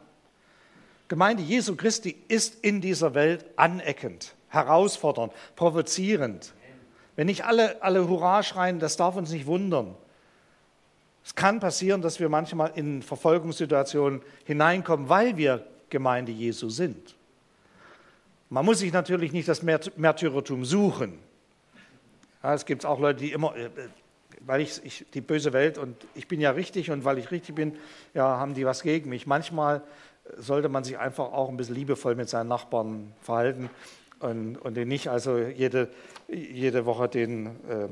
Gemeinde 1.08 1.42
Jesu 1.42 1.76
Christi 1.76 2.16
ist 2.28 2.64
in 2.64 2.80
dieser 2.80 3.12
Welt 3.12 3.44
aneckend 3.56 4.34
herausfordernd, 4.52 5.32
provozierend. 5.56 6.52
Wenn 7.16 7.26
nicht 7.26 7.44
alle, 7.44 7.82
alle 7.82 8.08
Hurra 8.08 8.42
schreien, 8.42 8.78
das 8.78 8.96
darf 8.96 9.16
uns 9.16 9.30
nicht 9.30 9.46
wundern. 9.46 9.94
Es 11.24 11.34
kann 11.34 11.58
passieren, 11.58 12.02
dass 12.02 12.20
wir 12.20 12.28
manchmal 12.28 12.72
in 12.74 13.02
Verfolgungssituationen 13.02 14.20
hineinkommen, 14.44 15.08
weil 15.08 15.36
wir 15.36 15.66
Gemeinde 15.88 16.32
Jesu 16.32 16.68
sind. 16.68 17.16
Man 18.50 18.64
muss 18.64 18.80
sich 18.80 18.92
natürlich 18.92 19.32
nicht 19.32 19.48
das 19.48 19.62
Märtyrertum 19.62 20.64
suchen. 20.64 21.18
Ja, 22.42 22.54
es 22.54 22.66
gibt 22.66 22.84
auch 22.84 23.00
Leute, 23.00 23.20
die 23.20 23.32
immer, 23.32 23.56
äh, 23.56 23.70
weil 24.40 24.60
ich, 24.60 24.84
ich, 24.84 25.06
die 25.14 25.20
böse 25.20 25.52
Welt 25.52 25.78
und 25.78 25.96
ich 26.14 26.28
bin 26.28 26.40
ja 26.40 26.50
richtig 26.50 26.90
und 26.90 27.04
weil 27.04 27.18
ich 27.18 27.30
richtig 27.30 27.54
bin, 27.54 27.76
ja, 28.12 28.24
haben 28.38 28.54
die 28.54 28.66
was 28.66 28.82
gegen 28.82 29.08
mich. 29.08 29.26
Manchmal 29.26 29.82
sollte 30.36 30.68
man 30.68 30.84
sich 30.84 30.98
einfach 30.98 31.32
auch 31.32 31.48
ein 31.48 31.56
bisschen 31.56 31.76
liebevoll 31.76 32.16
mit 32.16 32.28
seinen 32.28 32.48
Nachbarn 32.48 33.12
verhalten 33.22 33.70
und, 34.22 34.56
und 34.56 34.74
den 34.74 34.88
nicht 34.88 35.08
also 35.08 35.38
jede, 35.38 35.90
jede 36.28 36.86
Woche 36.86 37.08
den 37.08 37.46
äh, 37.46 37.88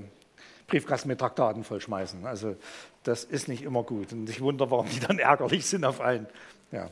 Briefkasten 0.66 1.08
mit 1.08 1.18
Traktaten 1.18 1.64
vollschmeißen. 1.64 2.26
Also 2.26 2.56
das 3.02 3.24
ist 3.24 3.48
nicht 3.48 3.62
immer 3.62 3.82
gut. 3.82 4.12
Und 4.12 4.28
ich 4.30 4.40
wundere, 4.40 4.70
warum 4.70 4.88
die 4.88 5.00
dann 5.00 5.18
ärgerlich 5.20 5.66
sind 5.66 5.84
auf 5.84 6.00
einen. 6.00 6.26
Ja. 6.72 6.90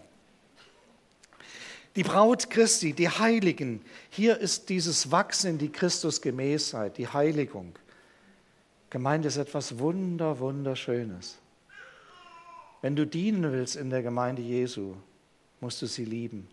Die 1.97 2.03
Braut 2.03 2.51
Christi, 2.51 2.93
die 2.93 3.09
Heiligen, 3.09 3.81
hier 4.11 4.39
ist 4.39 4.69
dieses 4.69 5.11
Wachsen 5.11 5.53
in 5.53 5.59
die 5.59 5.73
Christusgemäßheit, 5.73 6.99
die 6.99 7.09
Heiligung. 7.09 7.75
Gemeinde 8.91 9.29
ist 9.29 9.37
etwas 9.37 9.79
Wunder, 9.79 10.39
Wunderschönes. 10.39 11.39
Wenn 12.83 12.95
du 12.95 13.07
dienen 13.07 13.51
willst 13.53 13.77
in 13.77 13.91
der 13.91 14.03
Gemeinde 14.03 14.43
Jesu, 14.43 14.95
musst 15.61 15.83
du 15.83 15.87
sie 15.87 16.05
lieben. 16.05 16.49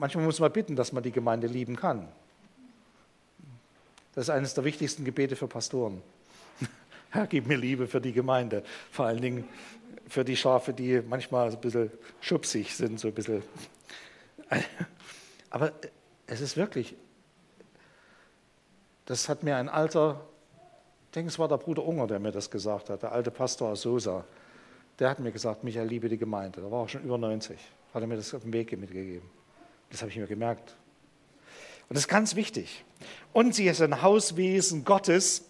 Manchmal 0.00 0.24
muss 0.24 0.40
man 0.40 0.50
bitten, 0.50 0.76
dass 0.76 0.92
man 0.92 1.02
die 1.02 1.12
Gemeinde 1.12 1.46
lieben 1.46 1.76
kann. 1.76 2.08
Das 4.14 4.24
ist 4.24 4.30
eines 4.30 4.54
der 4.54 4.64
wichtigsten 4.64 5.04
Gebete 5.04 5.36
für 5.36 5.46
Pastoren. 5.46 6.00
Herr, 7.10 7.26
gib 7.26 7.46
mir 7.46 7.58
Liebe 7.58 7.86
für 7.86 8.00
die 8.00 8.14
Gemeinde. 8.14 8.64
Vor 8.90 9.04
allen 9.04 9.20
Dingen 9.20 9.44
für 10.08 10.24
die 10.24 10.36
Schafe, 10.36 10.72
die 10.72 11.02
manchmal 11.06 11.50
ein 11.50 11.60
bisschen 11.60 11.90
schubsig 12.22 12.74
sind, 12.74 12.98
so 12.98 13.08
ein 13.08 13.14
bisschen. 13.14 13.42
Aber 15.50 15.72
es 16.26 16.40
ist 16.40 16.56
wirklich, 16.56 16.96
das 19.04 19.28
hat 19.28 19.42
mir 19.42 19.56
ein 19.56 19.68
alter, 19.68 20.24
ich 21.08 21.10
denke, 21.10 21.28
es 21.28 21.38
war 21.38 21.46
der 21.46 21.58
Bruder 21.58 21.84
Unger, 21.84 22.06
der 22.06 22.20
mir 22.20 22.32
das 22.32 22.50
gesagt 22.50 22.88
hat, 22.88 23.02
der 23.02 23.12
alte 23.12 23.30
Pastor 23.30 23.72
aus 23.72 23.82
Sosa. 23.82 24.24
Der 24.98 25.10
hat 25.10 25.18
mir 25.18 25.30
gesagt, 25.30 25.62
Michael, 25.62 25.88
liebe 25.88 26.08
die 26.08 26.16
Gemeinde. 26.16 26.62
Da 26.62 26.70
war 26.70 26.84
auch 26.84 26.88
schon 26.88 27.02
über 27.02 27.18
90. 27.18 27.58
Hat 27.92 28.00
er 28.00 28.06
mir 28.06 28.16
das 28.16 28.32
auf 28.32 28.40
dem 28.42 28.52
Weg 28.54 28.72
mitgegeben. 28.78 29.39
Das 29.90 30.00
habe 30.00 30.10
ich 30.10 30.16
mir 30.16 30.26
gemerkt. 30.26 30.76
Und 31.88 31.94
das 31.94 32.04
ist 32.04 32.08
ganz 32.08 32.36
wichtig. 32.36 32.84
Und 33.32 33.54
sie 33.54 33.66
ist 33.66 33.82
ein 33.82 34.02
Hauswesen 34.02 34.84
Gottes. 34.84 35.44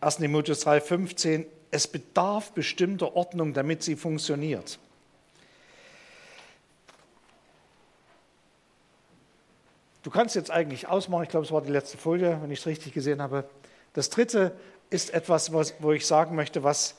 1. 0.00 0.16
Timotheus 0.16 0.66
3,15. 0.66 1.46
Es 1.70 1.86
bedarf 1.86 2.52
bestimmter 2.52 3.14
Ordnung, 3.16 3.54
damit 3.54 3.82
sie 3.82 3.96
funktioniert. 3.96 4.78
Du 10.02 10.10
kannst 10.10 10.34
jetzt 10.34 10.50
eigentlich 10.50 10.88
ausmachen, 10.88 11.22
ich 11.22 11.28
glaube, 11.28 11.46
es 11.46 11.52
war 11.52 11.62
die 11.62 11.70
letzte 11.70 11.96
Folie, 11.96 12.38
wenn 12.42 12.50
ich 12.50 12.58
es 12.58 12.66
richtig 12.66 12.92
gesehen 12.92 13.22
habe. 13.22 13.44
Das 13.92 14.10
dritte 14.10 14.52
ist 14.90 15.14
etwas, 15.14 15.52
was, 15.52 15.74
wo 15.78 15.92
ich 15.92 16.06
sagen 16.06 16.34
möchte, 16.34 16.64
was, 16.64 16.96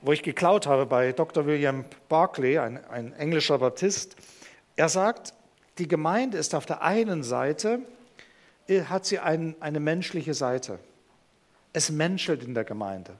wo 0.00 0.10
ich 0.10 0.24
geklaut 0.24 0.66
habe 0.66 0.84
bei 0.86 1.12
Dr. 1.12 1.46
William 1.46 1.84
Barclay, 2.08 2.58
ein, 2.58 2.84
ein 2.86 3.12
englischer 3.12 3.58
Baptist. 3.58 4.16
Er 4.80 4.88
sagt, 4.88 5.34
die 5.76 5.88
Gemeinde 5.88 6.38
ist 6.38 6.54
auf 6.54 6.64
der 6.64 6.80
einen 6.80 7.22
Seite, 7.22 7.80
äh, 8.66 8.84
hat 8.84 9.04
sie 9.04 9.18
ein, 9.18 9.54
eine 9.60 9.78
menschliche 9.78 10.32
Seite. 10.32 10.78
Es 11.74 11.90
menschelt 11.90 12.42
in 12.42 12.54
der 12.54 12.64
Gemeinde. 12.64 13.14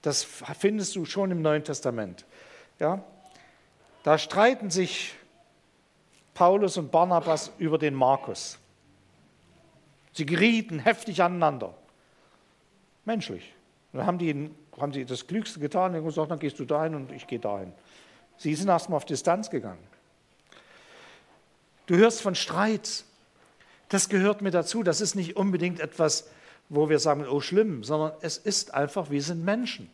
Das 0.00 0.22
findest 0.22 0.94
du 0.94 1.06
schon 1.06 1.32
im 1.32 1.42
Neuen 1.42 1.64
Testament. 1.64 2.24
Ja? 2.78 3.02
Da 4.04 4.16
streiten 4.16 4.70
sich 4.70 5.12
Paulus 6.34 6.76
und 6.76 6.92
Barnabas 6.92 7.50
über 7.58 7.76
den 7.76 7.94
Markus. 7.94 8.60
Sie 10.12 10.24
gerieten 10.24 10.78
heftig 10.78 11.20
aneinander. 11.20 11.74
Menschlich. 13.04 13.52
Dann 13.92 14.06
haben 14.06 14.18
die, 14.18 14.52
haben 14.80 14.92
sie 14.92 15.04
das 15.04 15.26
Klügste 15.26 15.58
getan 15.58 15.96
und 15.96 16.04
gesagt, 16.04 16.30
dann 16.30 16.38
gehst 16.38 16.60
du 16.60 16.64
dahin 16.64 16.94
und 16.94 17.10
ich 17.10 17.26
gehe 17.26 17.40
dahin. 17.40 17.72
Sie 18.36 18.54
sind 18.54 18.68
erstmal 18.68 18.98
auf 18.98 19.04
Distanz 19.04 19.50
gegangen. 19.50 19.90
Du 21.86 21.96
hörst 21.96 22.22
von 22.22 22.34
Streit. 22.34 23.04
Das 23.88 24.08
gehört 24.08 24.42
mir 24.42 24.50
dazu. 24.50 24.82
Das 24.82 25.00
ist 25.00 25.14
nicht 25.14 25.36
unbedingt 25.36 25.80
etwas, 25.80 26.30
wo 26.68 26.88
wir 26.88 26.98
sagen, 26.98 27.26
oh 27.28 27.40
schlimm, 27.40 27.84
sondern 27.84 28.12
es 28.20 28.38
ist 28.38 28.72
einfach, 28.74 29.10
wir 29.10 29.22
sind 29.22 29.44
Menschen. 29.44 29.90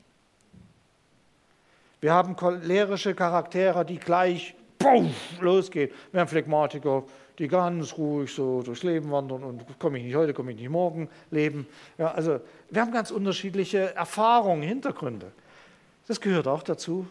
Wir 2.00 2.12
haben 2.12 2.36
cholerische 2.36 3.14
Charaktere, 3.14 3.84
die 3.84 3.98
gleich 3.98 4.54
puff, 4.78 5.40
losgehen. 5.40 5.90
Wir 6.12 6.20
haben 6.20 6.28
Phlegmatiker, 6.28 7.02
die 7.38 7.48
ganz 7.48 7.96
ruhig 7.98 8.32
so 8.32 8.62
durchs 8.62 8.84
Leben 8.84 9.10
wandern 9.10 9.42
und 9.42 9.64
komme 9.80 9.98
ich 9.98 10.04
nicht 10.04 10.14
heute, 10.14 10.32
komme 10.32 10.52
ich 10.52 10.58
nicht 10.58 10.68
morgen 10.68 11.08
leben. 11.30 11.66
Ja, 11.96 12.12
also 12.12 12.40
wir 12.70 12.82
haben 12.82 12.92
ganz 12.92 13.10
unterschiedliche 13.10 13.94
Erfahrungen, 13.94 14.62
Hintergründe. 14.62 15.32
Das 16.06 16.20
gehört 16.20 16.46
auch 16.46 16.62
dazu. 16.62 17.06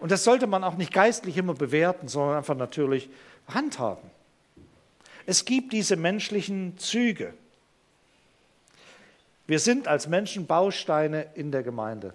Und 0.00 0.12
das 0.12 0.24
sollte 0.24 0.46
man 0.46 0.64
auch 0.64 0.76
nicht 0.76 0.92
geistlich 0.92 1.36
immer 1.36 1.54
bewerten, 1.54 2.08
sondern 2.08 2.36
einfach 2.36 2.56
natürlich 2.56 3.08
handhaben. 3.48 4.10
Es 5.26 5.44
gibt 5.44 5.72
diese 5.72 5.96
menschlichen 5.96 6.78
Züge. 6.78 7.34
Wir 9.46 9.58
sind 9.58 9.88
als 9.88 10.06
Menschen 10.06 10.46
Bausteine 10.46 11.26
in 11.34 11.50
der 11.50 11.62
Gemeinde. 11.62 12.14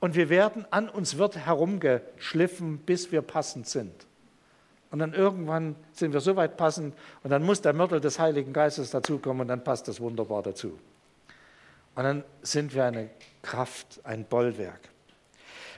Und 0.00 0.14
wir 0.14 0.28
werden, 0.28 0.66
an 0.70 0.90
uns 0.90 1.16
wird 1.16 1.36
herumgeschliffen, 1.36 2.78
bis 2.78 3.10
wir 3.10 3.22
passend 3.22 3.66
sind. 3.66 4.06
Und 4.90 4.98
dann 4.98 5.14
irgendwann 5.14 5.76
sind 5.92 6.12
wir 6.12 6.20
so 6.20 6.36
weit 6.36 6.56
passend 6.56 6.94
und 7.22 7.30
dann 7.30 7.42
muss 7.42 7.62
der 7.62 7.72
Mörtel 7.72 8.00
des 8.00 8.18
Heiligen 8.18 8.52
Geistes 8.52 8.90
dazukommen 8.90 9.40
und 9.40 9.48
dann 9.48 9.64
passt 9.64 9.88
das 9.88 10.00
wunderbar 10.00 10.42
dazu. 10.42 10.78
Und 11.94 12.04
dann 12.04 12.24
sind 12.42 12.74
wir 12.74 12.84
eine 12.84 13.10
Kraft, 13.42 14.00
ein 14.04 14.24
Bollwerk. 14.24 14.80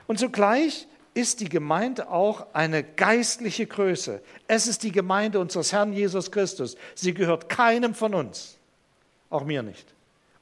Und 0.07 0.19
zugleich 0.19 0.87
ist 1.17 1.41
die 1.41 1.49
Gemeinde 1.49 2.11
auch 2.11 2.47
eine 2.53 2.85
geistliche 2.85 3.67
Größe. 3.67 4.21
Es 4.49 4.67
ist 4.67 4.83
die 4.83 4.93
Gemeinde 4.93 5.41
unseres 5.41 5.73
Herrn 5.73 5.95
Jesus 5.95 6.31
Christus. 6.31 6.77
Sie 6.95 7.15
gehört 7.15 7.49
keinem 7.49 7.95
von 7.95 8.15
uns, 8.15 8.59
auch 9.31 9.43
mir 9.43 9.63
nicht, 9.63 9.95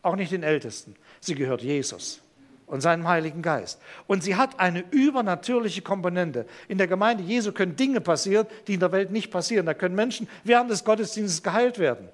auch 0.03 0.17
nicht 0.17 0.33
den 0.33 0.43
Ältesten. 0.43 0.97
Sie 1.21 1.37
gehört 1.37 1.63
Jesus 1.63 2.21
und 2.67 2.81
seinem 2.81 3.07
Heiligen 3.07 3.41
Geist. 3.41 3.81
Und 4.09 4.25
sie 4.25 4.35
hat 4.35 4.59
eine 4.59 4.81
übernatürliche 4.91 5.83
Komponente. 5.83 6.45
In 6.67 6.77
der 6.77 6.89
Gemeinde 6.89 7.23
Jesu 7.23 7.53
können 7.53 7.77
Dinge 7.77 8.01
passieren, 8.01 8.49
die 8.67 8.75
in 8.75 8.81
der 8.81 8.91
Welt 8.91 9.13
nicht 9.13 9.31
passieren. 9.31 9.67
Da 9.67 9.75
können 9.75 9.95
Menschen 9.95 10.29
während 10.43 10.73
des 10.73 10.83
Gottesdienstes 10.83 11.45
geheilt 11.45 11.79
werden 11.79 12.09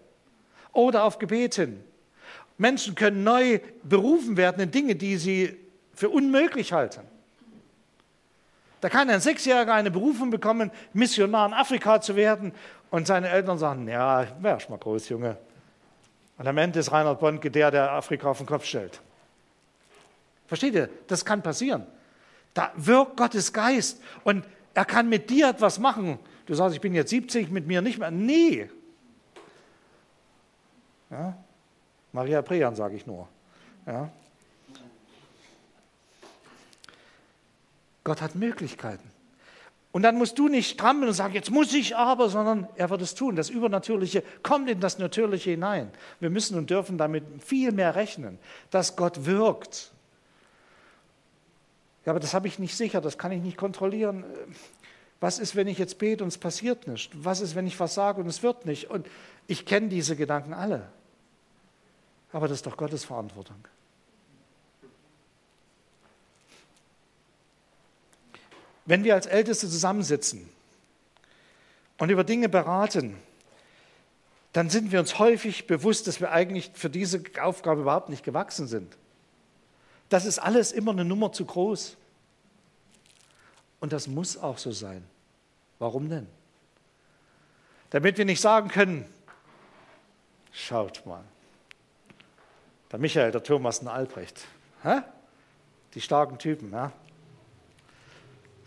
oder 0.74 1.04
auf 1.04 1.18
Gebet 1.18 1.54
hin. 1.54 1.80
Menschen 2.58 2.94
können 2.94 3.24
neu 3.24 3.60
berufen 3.84 4.36
werden 4.36 4.60
in 4.60 4.70
Dinge, 4.70 4.96
die 4.96 5.16
sie 5.16 5.56
für 5.94 6.10
unmöglich 6.10 6.74
halten. 6.74 7.00
Da 8.80 8.88
kann 8.88 9.10
ein 9.10 9.20
Sechsjähriger 9.20 9.74
eine 9.74 9.90
Berufung 9.90 10.30
bekommen, 10.30 10.70
Missionar 10.92 11.46
in 11.46 11.52
Afrika 11.52 12.00
zu 12.00 12.16
werden 12.16 12.52
und 12.90 13.06
seine 13.06 13.28
Eltern 13.28 13.58
sagen, 13.58 13.86
ja, 13.88 14.26
wärst 14.40 14.70
mal 14.70 14.78
groß, 14.78 15.10
Junge. 15.10 15.36
Und 16.38 16.46
am 16.46 16.56
Ende 16.56 16.80
ist 16.80 16.90
Reinhard 16.90 17.20
Bonke 17.20 17.50
der, 17.50 17.70
der 17.70 17.92
Afrika 17.92 18.30
auf 18.30 18.38
den 18.38 18.46
Kopf 18.46 18.64
stellt. 18.64 19.00
Versteht 20.46 20.74
ihr? 20.74 20.88
Das 21.06 21.24
kann 21.24 21.42
passieren. 21.42 21.86
Da 22.54 22.72
wirkt 22.74 23.16
Gottes 23.16 23.52
Geist 23.52 24.02
und 24.24 24.44
er 24.74 24.84
kann 24.84 25.08
mit 25.08 25.30
dir 25.30 25.50
etwas 25.50 25.78
machen. 25.78 26.18
Du 26.46 26.54
sagst, 26.54 26.74
ich 26.74 26.80
bin 26.80 26.94
jetzt 26.94 27.10
70, 27.10 27.50
mit 27.50 27.66
mir 27.66 27.82
nicht 27.82 27.98
mehr. 27.98 28.10
Nee. 28.10 28.70
Ja? 31.10 31.36
Maria 32.12 32.42
Prean 32.42 32.74
sage 32.74 32.96
ich 32.96 33.06
nur. 33.06 33.28
Ja? 33.86 34.10
Gott 38.04 38.22
hat 38.22 38.34
Möglichkeiten. 38.34 39.10
Und 39.92 40.02
dann 40.02 40.16
musst 40.16 40.38
du 40.38 40.48
nicht 40.48 40.70
strampeln 40.70 41.08
und 41.08 41.14
sagen, 41.14 41.34
jetzt 41.34 41.50
muss 41.50 41.74
ich 41.74 41.96
aber, 41.96 42.28
sondern 42.28 42.68
er 42.76 42.90
wird 42.90 43.02
es 43.02 43.14
tun. 43.14 43.34
Das 43.34 43.50
Übernatürliche 43.50 44.22
kommt 44.42 44.70
in 44.70 44.78
das 44.78 44.98
Natürliche 44.98 45.50
hinein. 45.50 45.90
Wir 46.20 46.30
müssen 46.30 46.56
und 46.56 46.70
dürfen 46.70 46.96
damit 46.96 47.24
viel 47.44 47.72
mehr 47.72 47.96
rechnen, 47.96 48.38
dass 48.70 48.94
Gott 48.94 49.26
wirkt. 49.26 49.90
Ja, 52.06 52.12
aber 52.12 52.20
das 52.20 52.34
habe 52.34 52.46
ich 52.46 52.58
nicht 52.60 52.76
sicher, 52.76 53.00
das 53.00 53.18
kann 53.18 53.32
ich 53.32 53.42
nicht 53.42 53.56
kontrollieren. 53.56 54.24
Was 55.18 55.38
ist, 55.38 55.56
wenn 55.56 55.66
ich 55.66 55.78
jetzt 55.78 55.98
bete 55.98 56.22
und 56.22 56.28
es 56.28 56.38
passiert 56.38 56.86
nicht? 56.86 57.12
Was 57.24 57.40
ist, 57.40 57.56
wenn 57.56 57.66
ich 57.66 57.78
was 57.80 57.94
sage 57.94 58.20
und 58.20 58.28
es 58.28 58.42
wird 58.42 58.66
nicht? 58.66 58.90
Und 58.90 59.06
ich 59.48 59.66
kenne 59.66 59.88
diese 59.88 60.14
Gedanken 60.14 60.54
alle. 60.54 60.88
Aber 62.32 62.46
das 62.46 62.58
ist 62.58 62.66
doch 62.66 62.76
Gottes 62.76 63.04
Verantwortung. 63.04 63.56
Wenn 68.90 69.04
wir 69.04 69.14
als 69.14 69.26
Älteste 69.26 69.68
zusammensitzen 69.68 70.48
und 71.98 72.10
über 72.10 72.24
Dinge 72.24 72.48
beraten, 72.48 73.16
dann 74.52 74.68
sind 74.68 74.90
wir 74.90 74.98
uns 74.98 75.20
häufig 75.20 75.68
bewusst, 75.68 76.08
dass 76.08 76.20
wir 76.20 76.32
eigentlich 76.32 76.72
für 76.74 76.90
diese 76.90 77.22
Aufgabe 77.40 77.82
überhaupt 77.82 78.08
nicht 78.08 78.24
gewachsen 78.24 78.66
sind. 78.66 78.96
Das 80.08 80.24
ist 80.24 80.40
alles 80.40 80.72
immer 80.72 80.90
eine 80.90 81.04
Nummer 81.04 81.30
zu 81.30 81.44
groß. 81.44 81.96
Und 83.78 83.92
das 83.92 84.08
muss 84.08 84.36
auch 84.36 84.58
so 84.58 84.72
sein. 84.72 85.04
Warum 85.78 86.08
denn? 86.08 86.26
Damit 87.90 88.18
wir 88.18 88.24
nicht 88.24 88.40
sagen 88.40 88.70
können, 88.70 89.04
schaut 90.50 91.06
mal, 91.06 91.22
der 92.90 92.98
Michael, 92.98 93.30
der 93.30 93.44
Thomas 93.44 93.78
und 93.78 93.86
Albrecht, 93.86 94.48
hä? 94.82 95.02
die 95.94 96.00
starken 96.00 96.38
Typen, 96.38 96.72
ja? 96.72 96.92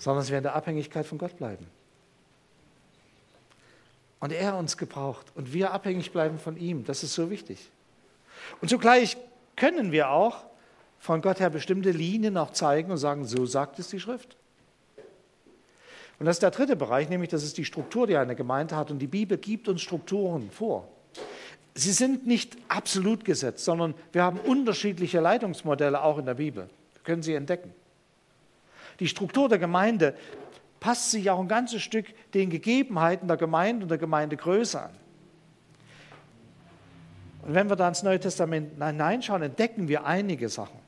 Sondern 0.04 0.22
dass 0.22 0.32
wir 0.32 0.38
in 0.38 0.44
der 0.44 0.54
Abhängigkeit 0.54 1.06
von 1.06 1.18
Gott 1.18 1.38
bleiben. 1.38 1.66
Und 4.20 4.34
er 4.34 4.58
uns 4.58 4.76
gebraucht 4.76 5.28
und 5.34 5.54
wir 5.54 5.72
abhängig 5.72 6.12
bleiben 6.12 6.39
von 6.39 6.58
ihm. 6.58 6.84
Das 6.84 7.04
ist 7.04 7.13
so 7.13 7.30
wichtig. 7.30 7.70
Und 8.60 8.68
zugleich 8.68 9.16
können 9.56 9.94
wir 9.94 10.10
auch 10.10 10.44
von 11.00 11.22
Gott 11.22 11.39
her 11.39 11.50
bestimmte 11.50 11.92
Linien 11.92 12.36
auch 12.36 12.52
zeigen 12.52 12.92
und 12.92 12.98
sagen, 12.98 13.24
so 13.24 13.46
sagt 13.46 13.80
es 13.80 13.88
die 13.89 14.00
Schrift. 14.00 14.36
Und 16.20 16.26
das 16.26 16.36
ist 16.36 16.44
der 16.44 16.52
dritte 16.52 16.76
Bereich, 16.76 17.08
nämlich 17.08 17.30
das 17.30 17.44
ist 17.44 17.58
die 17.58 17.66
Struktur, 17.66 18.06
die 18.06 18.18
eine 18.18 18.36
Gemeinde 18.36 18.76
hat. 18.76 18.92
Und 18.92 19.00
die 19.00 19.08
Bibel 19.08 19.38
gibt 19.38 19.70
uns 19.70 19.82
Strukturen 19.82 20.52
vor. 20.52 20.86
Sie 21.76 21.94
sind 21.94 22.28
nicht 22.28 22.58
absolut 22.68 23.24
gesetzt, 23.24 23.63
sondern 23.63 23.94
wir 24.12 24.24
haben 24.24 24.39
unterschiedliche 24.39 25.22
Leitungsmodelle 25.22 26.04
auch 26.04 26.18
in 26.18 26.26
der 26.26 26.36
Bibel. 26.36 26.70
Wir 26.94 27.02
können 27.04 27.24
sie 27.24 27.36
entdecken. 27.36 27.74
Die 29.04 29.10
Struktur 29.10 29.50
der 29.50 29.60
Gemeinde 29.60 30.16
passt 30.80 31.12
sich 31.12 31.30
auch 31.30 31.42
ein 31.42 31.50
ganzes 31.50 31.82
Stück 31.82 32.06
den 32.34 32.50
Gegebenheiten 32.50 33.28
der 33.28 33.36
Gemeinde 33.36 33.84
und 33.84 33.89
der 33.89 33.98
Gemeindegröße 33.98 34.82
an. 34.82 34.92
Und 37.42 37.54
wenn 37.54 37.70
wir 37.70 37.76
da 37.76 37.89
ins 37.89 38.02
Neue 38.02 38.22
Testament 38.22 38.82
hineinschauen, 38.82 39.42
entdecken 39.42 39.89
wir 39.89 40.06
einige 40.06 40.48
Sachen. 40.48 40.80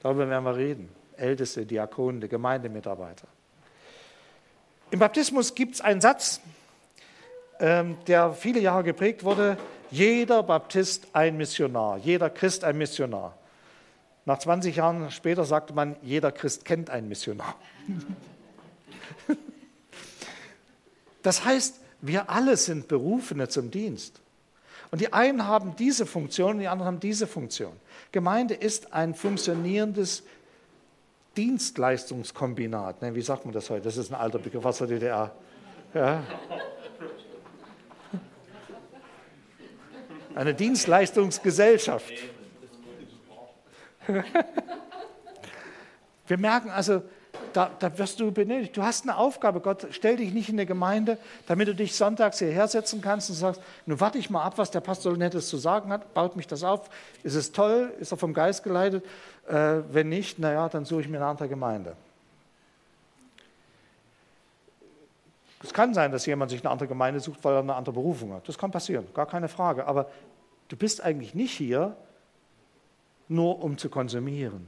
Darüber 0.00 0.28
werden 0.28 0.44
wir 0.44 0.54
reden. 0.54 0.90
Älteste, 1.16 1.64
Diakone, 1.64 2.28
Gemeindemitarbeiter. 2.28 3.26
Im 4.90 4.98
Baptismus 4.98 5.54
gibt 5.54 5.76
es 5.76 5.80
einen 5.80 6.02
Satz, 6.02 6.42
ähm, 7.58 7.96
der 8.06 8.34
viele 8.34 8.60
Jahre 8.60 8.84
geprägt 8.84 9.24
wurde. 9.24 9.56
Jeder 9.90 10.42
Baptist 10.42 11.06
ein 11.14 11.38
Missionar, 11.38 11.96
jeder 11.96 12.28
Christ 12.28 12.64
ein 12.64 12.76
Missionar. 12.76 13.38
Nach 14.26 14.38
20 14.38 14.76
Jahren 14.76 15.10
später 15.12 15.44
sagte 15.44 15.72
man, 15.72 15.96
jeder 16.02 16.32
Christ 16.32 16.64
kennt 16.64 16.90
einen 16.90 17.08
Missionar. 17.08 17.54
Das 21.22 21.44
heißt, 21.44 21.80
wir 22.02 22.28
alle 22.28 22.56
sind 22.56 22.88
Berufene 22.88 23.48
zum 23.48 23.70
Dienst. 23.70 24.20
Und 24.90 25.00
die 25.00 25.12
einen 25.12 25.46
haben 25.46 25.74
diese 25.76 26.06
Funktion, 26.06 26.58
die 26.58 26.68
anderen 26.68 26.86
haben 26.86 27.00
diese 27.00 27.26
Funktion. 27.26 27.72
Gemeinde 28.12 28.54
ist 28.54 28.92
ein 28.92 29.14
funktionierendes 29.14 30.22
Dienstleistungskombinat. 31.36 33.02
Ne, 33.02 33.14
wie 33.14 33.22
sagt 33.22 33.44
man 33.44 33.52
das 33.52 33.68
heute? 33.70 33.82
Das 33.82 33.96
ist 33.96 34.12
ein 34.12 34.14
alter 34.14 34.38
Begriff 34.38 34.64
aus 34.64 34.78
der 34.78 34.86
DDR. 34.86 35.32
Ja. 35.94 36.22
Eine 40.34 40.54
Dienstleistungsgesellschaft. 40.54 42.12
Wir 46.26 46.38
merken 46.38 46.70
also, 46.70 47.02
da, 47.52 47.70
da 47.78 47.96
wirst 47.98 48.20
du 48.20 48.32
benötigt. 48.32 48.76
Du 48.76 48.82
hast 48.82 49.04
eine 49.04 49.16
Aufgabe. 49.16 49.60
Gott, 49.60 49.86
stell 49.90 50.16
dich 50.16 50.34
nicht 50.34 50.48
in 50.48 50.56
eine 50.56 50.66
Gemeinde, 50.66 51.18
damit 51.46 51.68
du 51.68 51.74
dich 51.74 51.94
sonntags 51.94 52.38
hierher 52.38 52.68
setzen 52.68 53.00
kannst 53.00 53.30
und 53.30 53.36
sagst, 53.36 53.62
nun 53.86 53.98
warte 54.00 54.18
ich 54.18 54.28
mal 54.28 54.42
ab, 54.42 54.58
was 54.58 54.70
der 54.70 54.80
Pastor 54.80 55.16
Nettes 55.16 55.48
zu 55.48 55.56
sagen 55.56 55.90
hat, 55.90 56.12
baut 56.12 56.36
mich 56.36 56.46
das 56.46 56.62
auf. 56.62 56.90
Ist 57.22 57.34
es 57.34 57.52
toll? 57.52 57.94
Ist 57.98 58.12
er 58.12 58.18
vom 58.18 58.34
Geist 58.34 58.62
geleitet? 58.62 59.04
Äh, 59.48 59.78
wenn 59.90 60.08
nicht, 60.08 60.38
naja, 60.38 60.68
dann 60.68 60.84
suche 60.84 61.02
ich 61.02 61.08
mir 61.08 61.16
eine 61.16 61.26
andere 61.26 61.48
Gemeinde. 61.48 61.96
Es 65.62 65.72
kann 65.72 65.94
sein, 65.94 66.12
dass 66.12 66.26
jemand 66.26 66.50
sich 66.50 66.60
eine 66.60 66.70
andere 66.70 66.88
Gemeinde 66.88 67.20
sucht, 67.20 67.42
weil 67.42 67.54
er 67.54 67.60
eine 67.60 67.74
andere 67.74 67.94
Berufung 67.94 68.34
hat. 68.34 68.46
Das 68.48 68.58
kann 68.58 68.70
passieren, 68.70 69.06
gar 69.14 69.26
keine 69.26 69.48
Frage. 69.48 69.86
Aber 69.86 70.10
du 70.68 70.76
bist 70.76 71.02
eigentlich 71.02 71.34
nicht 71.34 71.52
hier, 71.52 71.96
nur 73.28 73.62
um 73.62 73.78
zu 73.78 73.88
konsumieren. 73.88 74.66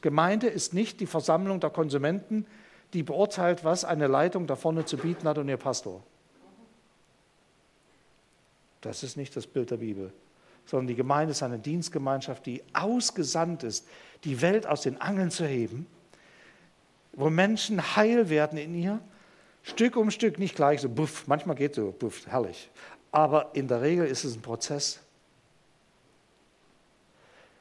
Gemeinde 0.00 0.46
ist 0.46 0.74
nicht 0.74 1.00
die 1.00 1.06
Versammlung 1.06 1.60
der 1.60 1.70
Konsumenten, 1.70 2.46
die 2.92 3.02
beurteilt, 3.02 3.64
was 3.64 3.84
eine 3.84 4.06
Leitung 4.06 4.46
da 4.46 4.56
vorne 4.56 4.84
zu 4.84 4.96
bieten 4.96 5.28
hat 5.28 5.38
und 5.38 5.48
ihr 5.48 5.56
Pastor. 5.56 6.02
Das 8.80 9.02
ist 9.02 9.16
nicht 9.16 9.36
das 9.36 9.46
Bild 9.46 9.70
der 9.70 9.78
Bibel, 9.78 10.12
sondern 10.64 10.86
die 10.86 10.94
Gemeinde 10.94 11.32
ist 11.32 11.42
eine 11.42 11.58
Dienstgemeinschaft, 11.58 12.46
die 12.46 12.62
ausgesandt 12.72 13.64
ist, 13.64 13.86
die 14.24 14.40
Welt 14.40 14.66
aus 14.66 14.82
den 14.82 15.00
Angeln 15.00 15.30
zu 15.30 15.44
heben, 15.44 15.86
wo 17.12 17.28
Menschen 17.28 17.96
heil 17.96 18.30
werden 18.30 18.58
in 18.58 18.74
ihr, 18.74 19.00
Stück 19.64 19.96
um 19.96 20.10
Stück, 20.10 20.38
nicht 20.38 20.54
gleich 20.54 20.80
so, 20.80 20.88
buff, 20.88 21.26
manchmal 21.26 21.56
geht 21.56 21.74
so, 21.74 21.92
buff, 21.92 22.26
herrlich. 22.26 22.70
Aber 23.10 23.50
in 23.54 23.68
der 23.68 23.82
Regel 23.82 24.06
ist 24.06 24.24
es 24.24 24.36
ein 24.36 24.40
Prozess 24.40 25.00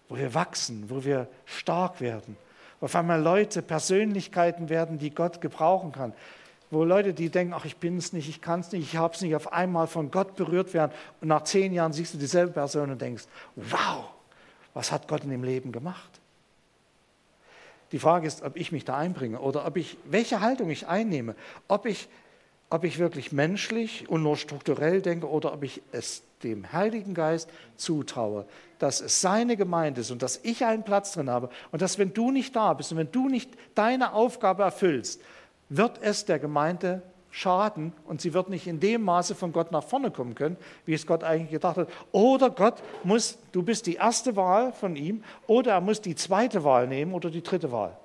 wo 0.10 0.17
wir 0.17 0.34
wachsen, 0.34 0.89
wo 0.89 1.04
wir 1.04 1.28
stark 1.46 2.02
werden. 2.02 2.38
Wo 2.80 2.86
auf 2.86 2.96
einmal 2.96 3.22
Leute, 3.22 3.62
Persönlichkeiten 3.62 4.70
werden, 4.70 5.00
die 5.00 5.10
Gott 5.10 5.41
gebrauchen 5.41 5.91
kann. 5.91 6.13
Wo 6.70 6.84
Leute, 6.84 7.13
die 7.13 7.30
denken, 7.30 7.54
ach, 7.54 7.65
ich 7.65 7.78
bin 7.78 7.98
es 7.98 8.13
nicht, 8.13 8.28
ich 8.28 8.41
kann 8.41 8.60
es 8.60 8.72
nicht, 8.72 8.84
ich 8.84 8.98
habe 8.98 9.13
es 9.13 9.22
nicht, 9.22 9.36
auf 9.36 9.54
einmal 9.54 9.88
von 9.88 10.12
Gott 10.12 10.36
berührt 10.36 10.74
werden. 10.74 10.91
Und 11.22 11.30
nach 11.30 11.43
zehn 11.43 11.74
Jahren 11.74 11.93
siehst 11.93 12.13
du 12.13 12.17
dieselbe 12.17 12.54
Person 12.54 12.91
und 12.91 13.02
denkst, 13.02 13.24
wow, 13.56 14.06
was 14.74 14.91
hat 14.91 15.08
Gott 15.08 15.24
in 15.24 15.30
dem 15.30 15.43
Leben 15.43 15.72
gemacht? 15.72 16.20
Die 17.93 18.00
Frage 18.00 18.28
ist, 18.28 18.41
ob 18.43 18.58
ich 18.58 18.72
mich 18.72 18.84
da 18.84 18.98
einbringe 18.98 19.39
oder 19.39 19.65
ob 19.65 19.78
ich, 19.78 19.98
welche 20.04 20.41
Haltung 20.41 20.70
ich 20.70 20.88
einnehme. 20.88 21.36
Ob 21.70 21.86
ich, 21.86 22.10
ob 22.69 22.84
ich 22.84 22.99
wirklich 22.99 23.32
menschlich 23.32 24.10
und 24.10 24.23
nur 24.23 24.38
strukturell 24.38 25.01
denke 25.01 25.30
oder 25.30 25.53
ob 25.53 25.63
ich 25.63 25.82
es 25.91 26.23
dem 26.43 26.71
Heiligen 26.71 27.13
Geist 27.13 27.49
zutraue, 27.77 28.45
dass 28.80 29.01
es 29.01 29.21
seine 29.21 29.58
Gemeinde 29.58 30.01
ist 30.01 30.12
und 30.12 30.21
dass 30.21 30.39
ich 30.43 30.65
einen 30.65 30.84
Platz 30.84 31.13
drin 31.13 31.30
habe 31.30 31.49
und 31.71 31.82
dass 31.82 31.97
wenn 31.97 32.13
du 32.13 32.32
nicht 32.32 32.56
da 32.56 32.73
bist 32.73 32.91
und 32.91 32.97
wenn 32.97 33.12
du 33.12 33.30
nicht 33.30 33.49
deine 33.73 34.13
Aufgabe 34.13 34.63
erfüllst, 34.63 35.21
wird 35.69 35.99
es 36.01 36.25
der 36.25 36.39
Gemeinde 36.39 37.01
schaden 37.32 37.93
und 38.06 38.21
sie 38.21 38.34
wird 38.34 38.49
nicht 38.49 38.67
in 38.67 38.80
dem 38.80 39.03
Maße 39.03 39.36
von 39.36 39.51
Gott 39.51 39.71
nach 39.71 39.84
vorne 39.84 40.12
kommen 40.12 40.36
können, 40.36 40.58
wie 40.86 40.93
es 40.93 41.06
Gott 41.06 41.23
eigentlich 41.23 41.51
gedacht 41.51 41.77
hat. 41.77 41.89
Oder 42.12 42.49
Gott 42.49 42.82
muss, 43.03 43.38
du 43.51 43.63
bist 43.63 43.86
die 43.86 43.95
erste 43.95 44.36
Wahl 44.36 44.73
von 44.73 44.95
ihm, 44.95 45.23
oder 45.45 45.73
er 45.73 45.82
muss 45.82 46.01
die 46.01 46.15
zweite 46.15 46.63
Wahl 46.63 46.88
nehmen 46.88 47.13
oder 47.13 47.30
die 47.30 47.43
dritte 47.43 47.71
Wahl. 47.71 47.97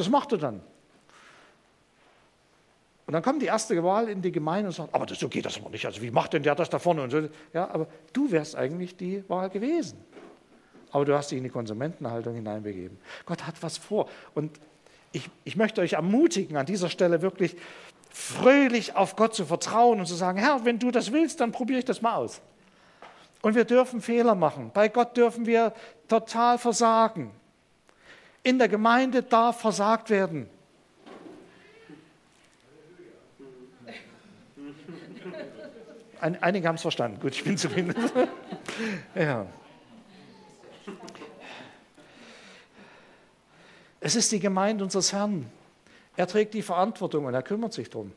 Das 0.00 0.08
macht 0.08 0.32
er 0.32 0.38
dann. 0.38 0.62
Und 3.06 3.12
dann 3.12 3.22
kommt 3.22 3.42
die 3.42 3.46
erste 3.46 3.84
Wahl 3.84 4.08
in 4.08 4.22
die 4.22 4.32
Gemeinde 4.32 4.68
und 4.68 4.72
sagt, 4.72 4.94
aber 4.94 5.04
das, 5.04 5.18
so 5.18 5.28
geht 5.28 5.44
das 5.44 5.58
aber 5.58 5.68
nicht. 5.68 5.84
Also 5.84 6.00
wie 6.00 6.10
macht 6.10 6.32
denn 6.32 6.42
der 6.42 6.54
das 6.54 6.70
da 6.70 6.78
vorne? 6.78 7.02
Und 7.02 7.10
so. 7.10 7.28
Ja, 7.52 7.70
aber 7.70 7.86
du 8.14 8.30
wärst 8.30 8.56
eigentlich 8.56 8.96
die 8.96 9.22
Wahl 9.28 9.50
gewesen. 9.50 10.02
Aber 10.90 11.04
du 11.04 11.14
hast 11.14 11.30
dich 11.30 11.36
in 11.36 11.44
die 11.44 11.50
Konsumentenhaltung 11.50 12.34
hineinbegeben. 12.34 12.96
Gott 13.26 13.46
hat 13.46 13.62
was 13.62 13.76
vor. 13.76 14.08
Und 14.34 14.58
ich, 15.12 15.28
ich 15.44 15.56
möchte 15.56 15.82
euch 15.82 15.92
ermutigen, 15.92 16.56
an 16.56 16.64
dieser 16.64 16.88
Stelle 16.88 17.20
wirklich 17.20 17.58
fröhlich 18.08 18.96
auf 18.96 19.16
Gott 19.16 19.34
zu 19.34 19.44
vertrauen 19.44 20.00
und 20.00 20.06
zu 20.06 20.14
sagen, 20.14 20.38
Herr, 20.38 20.64
wenn 20.64 20.78
du 20.78 20.90
das 20.90 21.12
willst, 21.12 21.40
dann 21.40 21.52
probiere 21.52 21.80
ich 21.80 21.84
das 21.84 22.00
mal 22.00 22.14
aus. 22.14 22.40
Und 23.42 23.54
wir 23.54 23.66
dürfen 23.66 24.00
Fehler 24.00 24.34
machen. 24.34 24.70
Bei 24.72 24.88
Gott 24.88 25.14
dürfen 25.18 25.44
wir 25.44 25.74
total 26.08 26.56
versagen. 26.56 27.32
In 28.42 28.58
der 28.58 28.68
Gemeinde 28.68 29.22
darf 29.22 29.60
versagt 29.60 30.10
werden. 30.10 30.48
Ein, 36.20 36.42
einige 36.42 36.68
haben 36.68 36.76
es 36.76 36.82
verstanden. 36.82 37.18
Gut, 37.20 37.32
ich 37.32 37.44
bin 37.44 37.56
zufrieden. 37.56 37.94
ja. 39.14 39.46
Es 44.00 44.16
ist 44.16 44.32
die 44.32 44.40
Gemeinde 44.40 44.84
unseres 44.84 45.12
Herrn. 45.12 45.50
Er 46.16 46.26
trägt 46.26 46.54
die 46.54 46.62
Verantwortung 46.62 47.24
und 47.24 47.34
er 47.34 47.42
kümmert 47.42 47.72
sich 47.72 47.88
darum. 47.88 48.12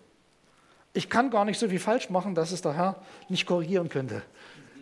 Ich 0.94 1.10
kann 1.10 1.30
gar 1.30 1.46
nicht 1.46 1.60
so 1.60 1.70
viel 1.70 1.80
falsch 1.80 2.10
machen, 2.10 2.36
dass 2.36 2.52
es 2.52 2.62
der 2.62 2.74
Herr 2.74 3.02
nicht 3.30 3.46
korrigieren 3.46 3.90
könnte. 3.90 4.22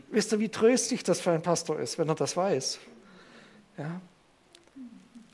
Wisst 0.10 0.32
ihr, 0.34 0.40
wie 0.40 0.50
tröstlich 0.50 1.04
das 1.04 1.22
für 1.22 1.32
einen 1.32 1.42
Pastor 1.42 1.80
ist, 1.80 1.98
wenn 1.98 2.10
er 2.10 2.16
das 2.16 2.36
weiß? 2.36 2.80
Ja. 3.78 4.02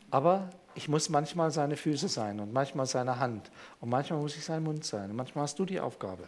Aber 0.09 0.49
ich 0.75 0.87
muss 0.87 1.09
manchmal 1.09 1.51
seine 1.51 1.75
Füße 1.75 2.07
sein 2.07 2.39
und 2.39 2.53
manchmal 2.53 2.85
seine 2.85 3.19
Hand 3.19 3.49
und 3.81 3.89
manchmal 3.89 4.19
muss 4.19 4.35
ich 4.35 4.45
sein 4.45 4.63
Mund 4.63 4.85
sein 4.85 5.09
und 5.09 5.15
manchmal 5.15 5.43
hast 5.43 5.57
du 5.59 5.65
die 5.65 5.79
Aufgabe. 5.79 6.23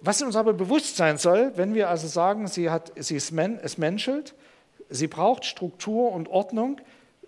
Was 0.00 0.22
uns 0.22 0.34
aber 0.34 0.52
bewusst 0.52 0.96
sein 0.96 1.18
soll, 1.18 1.52
wenn 1.56 1.74
wir 1.74 1.88
also 1.88 2.08
sagen, 2.08 2.48
sie, 2.48 2.70
hat, 2.70 2.92
sie 2.96 3.16
ist 3.16 3.30
men, 3.30 3.58
es 3.62 3.78
menschelt, 3.78 4.34
sie 4.88 5.06
braucht 5.06 5.44
Struktur 5.44 6.12
und 6.12 6.28
Ordnung 6.28 6.80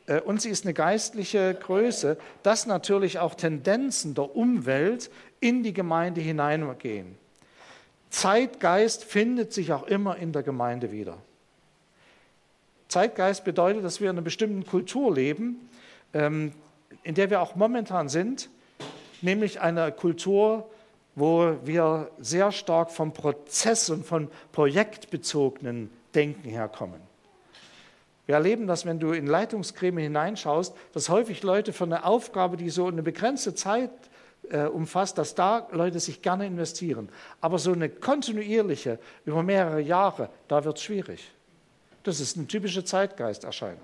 äh, 0.06 0.20
und 0.20 0.40
sie 0.42 0.50
ist 0.50 0.64
eine 0.64 0.74
geistliche 0.74 1.54
Größe, 1.54 2.16
dass 2.42 2.66
natürlich 2.66 3.18
auch 3.18 3.34
Tendenzen 3.34 4.14
der 4.14 4.34
Umwelt 4.34 5.10
in 5.40 5.62
die 5.62 5.72
Gemeinde 5.72 6.20
hineingehen. 6.20 7.16
Zeitgeist 8.10 9.04
findet 9.04 9.52
sich 9.52 9.72
auch 9.72 9.84
immer 9.84 10.16
in 10.16 10.32
der 10.32 10.42
Gemeinde 10.42 10.92
wieder. 10.92 11.18
Zeitgeist 12.94 13.42
bedeutet, 13.42 13.82
dass 13.82 14.00
wir 14.00 14.08
in 14.08 14.14
einer 14.14 14.22
bestimmten 14.22 14.64
Kultur 14.64 15.12
leben, 15.12 15.68
ähm, 16.12 16.52
in 17.02 17.16
der 17.16 17.28
wir 17.28 17.42
auch 17.42 17.56
momentan 17.56 18.08
sind, 18.08 18.50
nämlich 19.20 19.60
einer 19.60 19.90
Kultur, 19.90 20.70
wo 21.16 21.56
wir 21.64 22.12
sehr 22.20 22.52
stark 22.52 22.92
vom 22.92 23.12
Prozess 23.12 23.90
und 23.90 24.06
von 24.06 24.28
projektbezogenen 24.52 25.90
Denken 26.14 26.48
herkommen. 26.48 27.00
Wir 28.26 28.36
erleben 28.36 28.68
das, 28.68 28.86
wenn 28.86 29.00
du 29.00 29.10
in 29.10 29.26
Leitungsgremien 29.26 30.04
hineinschaust, 30.04 30.76
dass 30.92 31.08
häufig 31.08 31.42
Leute 31.42 31.72
für 31.72 31.84
eine 31.84 32.04
Aufgabe, 32.04 32.56
die 32.56 32.70
so 32.70 32.86
eine 32.86 33.02
begrenzte 33.02 33.56
Zeit 33.56 33.90
äh, 34.50 34.66
umfasst, 34.66 35.18
dass 35.18 35.34
da 35.34 35.66
Leute 35.72 35.98
sich 35.98 36.22
gerne 36.22 36.46
investieren. 36.46 37.08
Aber 37.40 37.58
so 37.58 37.72
eine 37.72 37.88
kontinuierliche, 37.88 39.00
über 39.24 39.42
mehrere 39.42 39.80
Jahre, 39.80 40.28
da 40.46 40.64
wird 40.64 40.76
es 40.76 40.84
schwierig. 40.84 41.33
Das 42.04 42.20
ist 42.20 42.36
eine 42.36 42.46
typische 42.46 42.84
Zeitgeisterscheinung. 42.84 43.80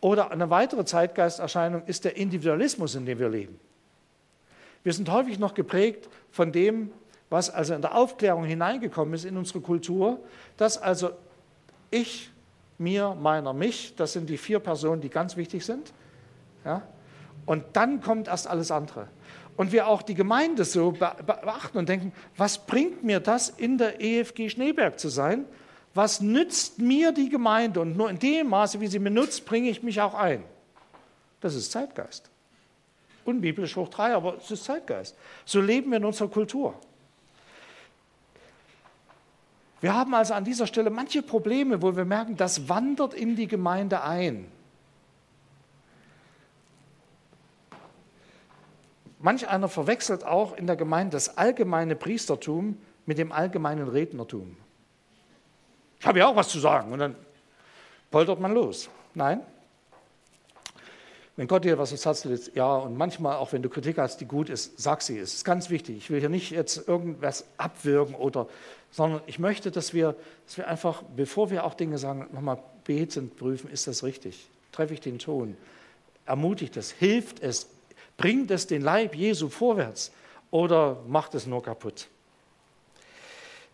Oder 0.00 0.30
eine 0.30 0.50
weitere 0.50 0.84
Zeitgeisterscheinung 0.84 1.84
ist 1.86 2.04
der 2.04 2.16
Individualismus, 2.16 2.94
in 2.94 3.06
dem 3.06 3.18
wir 3.18 3.28
leben. 3.28 3.58
Wir 4.82 4.92
sind 4.92 5.10
häufig 5.10 5.38
noch 5.38 5.54
geprägt 5.54 6.08
von 6.30 6.52
dem, 6.52 6.90
was 7.30 7.48
also 7.48 7.74
in 7.74 7.80
der 7.80 7.94
Aufklärung 7.94 8.44
hineingekommen 8.44 9.14
ist 9.14 9.24
in 9.24 9.36
unsere 9.36 9.60
Kultur, 9.60 10.18
dass 10.56 10.76
also 10.76 11.10
ich, 11.90 12.30
mir, 12.76 13.14
meiner, 13.14 13.52
mich, 13.52 13.94
das 13.96 14.12
sind 14.12 14.28
die 14.28 14.36
vier 14.36 14.58
Personen, 14.58 15.00
die 15.00 15.08
ganz 15.08 15.36
wichtig 15.36 15.64
sind. 15.64 15.92
Ja? 16.64 16.82
Und 17.46 17.64
dann 17.72 18.00
kommt 18.00 18.28
erst 18.28 18.46
alles 18.46 18.70
andere. 18.70 19.08
Und 19.56 19.72
wir 19.72 19.86
auch 19.86 20.02
die 20.02 20.14
Gemeinde 20.14 20.64
so 20.64 20.90
beachten 20.90 21.78
und 21.78 21.88
denken, 21.88 22.12
was 22.36 22.58
bringt 22.58 23.04
mir 23.04 23.20
das, 23.20 23.48
in 23.48 23.78
der 23.78 24.00
EFG 24.00 24.48
Schneeberg 24.48 24.98
zu 24.98 25.08
sein? 25.08 25.44
Was 25.94 26.20
nützt 26.20 26.78
mir 26.78 27.12
die 27.12 27.28
Gemeinde? 27.28 27.80
Und 27.80 27.96
nur 27.96 28.10
in 28.10 28.18
dem 28.18 28.48
Maße, 28.48 28.80
wie 28.80 28.88
sie 28.88 28.98
mir 28.98 29.10
nutzt, 29.10 29.46
bringe 29.46 29.70
ich 29.70 29.82
mich 29.82 30.00
auch 30.00 30.14
ein. 30.14 30.42
Das 31.40 31.54
ist 31.54 31.72
Zeitgeist 31.72 32.30
unbiblisch 33.24 33.76
hoch 33.76 33.88
drei, 33.88 34.14
aber 34.14 34.36
es 34.36 34.50
ist 34.50 34.64
Zeitgeist. 34.64 35.16
So 35.44 35.60
leben 35.60 35.90
wir 35.90 35.98
in 35.98 36.04
unserer 36.04 36.28
Kultur. 36.28 36.74
Wir 39.80 39.94
haben 39.94 40.14
also 40.14 40.34
an 40.34 40.44
dieser 40.44 40.66
Stelle 40.66 40.90
manche 40.90 41.22
Probleme, 41.22 41.82
wo 41.82 41.94
wir 41.96 42.04
merken, 42.04 42.36
das 42.36 42.68
wandert 42.68 43.12
in 43.12 43.36
die 43.36 43.46
Gemeinde 43.46 44.02
ein. 44.02 44.50
Manch 49.18 49.48
einer 49.48 49.68
verwechselt 49.68 50.24
auch 50.24 50.56
in 50.56 50.66
der 50.66 50.76
Gemeinde 50.76 51.12
das 51.12 51.36
allgemeine 51.36 51.96
Priestertum 51.96 52.78
mit 53.06 53.18
dem 53.18 53.32
allgemeinen 53.32 53.88
Rednertum. 53.88 54.56
Ich 56.00 56.06
habe 56.06 56.18
ja 56.18 56.28
auch 56.28 56.36
was 56.36 56.48
zu 56.48 56.58
sagen 56.58 56.92
und 56.92 56.98
dann 56.98 57.16
poltert 58.10 58.40
man 58.40 58.52
los. 58.52 58.88
Nein, 59.14 59.40
wenn 61.36 61.48
Gott 61.48 61.64
dir 61.64 61.78
was 61.78 61.90
ins 61.90 62.06
Herz 62.06 62.26
ja, 62.54 62.76
und 62.76 62.96
manchmal 62.96 63.36
auch 63.36 63.52
wenn 63.52 63.62
du 63.62 63.68
Kritik 63.68 63.98
hast, 63.98 64.20
die 64.20 64.26
gut 64.26 64.48
ist, 64.48 64.78
sag 64.80 65.02
sie. 65.02 65.18
Es 65.18 65.34
ist 65.34 65.44
ganz 65.44 65.68
wichtig. 65.68 65.96
Ich 65.96 66.10
will 66.10 66.20
hier 66.20 66.28
nicht 66.28 66.50
jetzt 66.50 66.86
irgendwas 66.86 67.44
abwürgen 67.56 68.14
oder, 68.14 68.46
sondern 68.92 69.20
ich 69.26 69.40
möchte, 69.40 69.72
dass 69.72 69.92
wir, 69.92 70.14
dass 70.46 70.58
wir 70.58 70.68
einfach, 70.68 71.02
bevor 71.16 71.50
wir 71.50 71.64
auch 71.64 71.74
Dinge 71.74 71.98
sagen, 71.98 72.28
nochmal 72.32 72.58
betend 72.84 73.36
prüfen, 73.36 73.68
ist 73.68 73.88
das 73.88 74.04
richtig? 74.04 74.48
Treffe 74.70 74.94
ich 74.94 75.00
den 75.00 75.18
Ton? 75.18 75.56
Ermutigt 76.24 76.76
es? 76.76 76.92
Hilft 76.92 77.42
es? 77.42 77.68
Bringt 78.16 78.52
es 78.52 78.68
den 78.68 78.82
Leib 78.82 79.16
Jesu 79.16 79.48
vorwärts? 79.48 80.12
Oder 80.52 81.02
macht 81.08 81.34
es 81.34 81.46
nur 81.46 81.64
kaputt? 81.64 82.06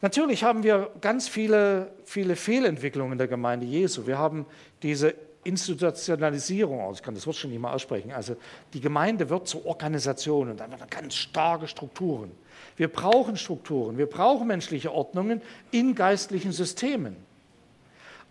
Natürlich 0.02 0.44
haben 0.44 0.62
wir 0.62 0.90
ganz 1.00 1.28
viele, 1.28 1.92
viele 2.04 2.36
Fehlentwicklungen 2.36 3.12
in 3.12 3.18
der 3.18 3.28
Gemeinde 3.28 3.66
Jesu. 3.66 4.06
Wir 4.06 4.18
haben 4.18 4.46
diese 4.82 5.14
Institutionalisierung, 5.44 6.80
also 6.80 6.94
ich 6.94 7.02
kann 7.02 7.14
das 7.14 7.26
Wort 7.26 7.36
schon 7.36 7.50
nicht 7.50 7.60
mehr 7.60 7.72
aussprechen, 7.72 8.12
also 8.12 8.36
die 8.74 8.80
Gemeinde 8.80 9.30
wird 9.30 9.48
zur 9.48 9.64
Organisation 9.64 10.50
und 10.50 10.60
dann 10.60 10.70
wird 10.70 10.90
ganz 10.90 11.14
starke 11.14 11.66
Strukturen. 11.66 12.30
Wir 12.76 12.88
brauchen 12.88 13.36
Strukturen, 13.36 13.96
wir 13.96 14.06
brauchen 14.06 14.46
menschliche 14.46 14.92
Ordnungen 14.92 15.40
in 15.70 15.94
geistlichen 15.94 16.52
Systemen. 16.52 17.16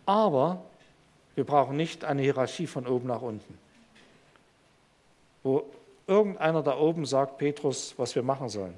Aber 0.05 0.63
wir 1.35 1.43
brauchen 1.45 1.77
nicht 1.77 2.03
eine 2.03 2.21
Hierarchie 2.21 2.67
von 2.67 2.87
oben 2.87 3.07
nach 3.07 3.21
unten, 3.21 3.57
wo 5.43 5.65
irgendeiner 6.07 6.61
da 6.63 6.77
oben 6.77 7.05
sagt, 7.05 7.37
Petrus, 7.37 7.93
was 7.97 8.15
wir 8.15 8.23
machen 8.23 8.49
sollen, 8.49 8.73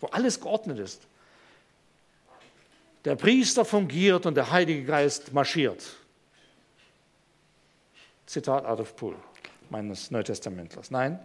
wo 0.00 0.08
alles 0.08 0.40
geordnet 0.40 0.78
ist. 0.78 1.06
Der 3.04 3.16
Priester 3.16 3.64
fungiert 3.64 4.24
und 4.26 4.34
der 4.34 4.50
Heilige 4.50 4.84
Geist 4.84 5.32
marschiert. 5.32 5.84
Zitat 8.26 8.64
of 8.64 8.96
Pool 8.96 9.14
meines 9.68 10.10
Neutestamentlers. 10.10 10.90
Nein, 10.90 11.18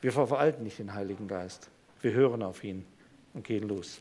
wir 0.00 0.12
verwalten 0.12 0.62
nicht 0.62 0.78
den 0.78 0.94
Heiligen 0.94 1.28
Geist. 1.28 1.68
Wir 2.00 2.12
hören 2.12 2.42
auf 2.42 2.64
ihn 2.64 2.86
und 3.34 3.44
gehen 3.44 3.68
los. 3.68 4.00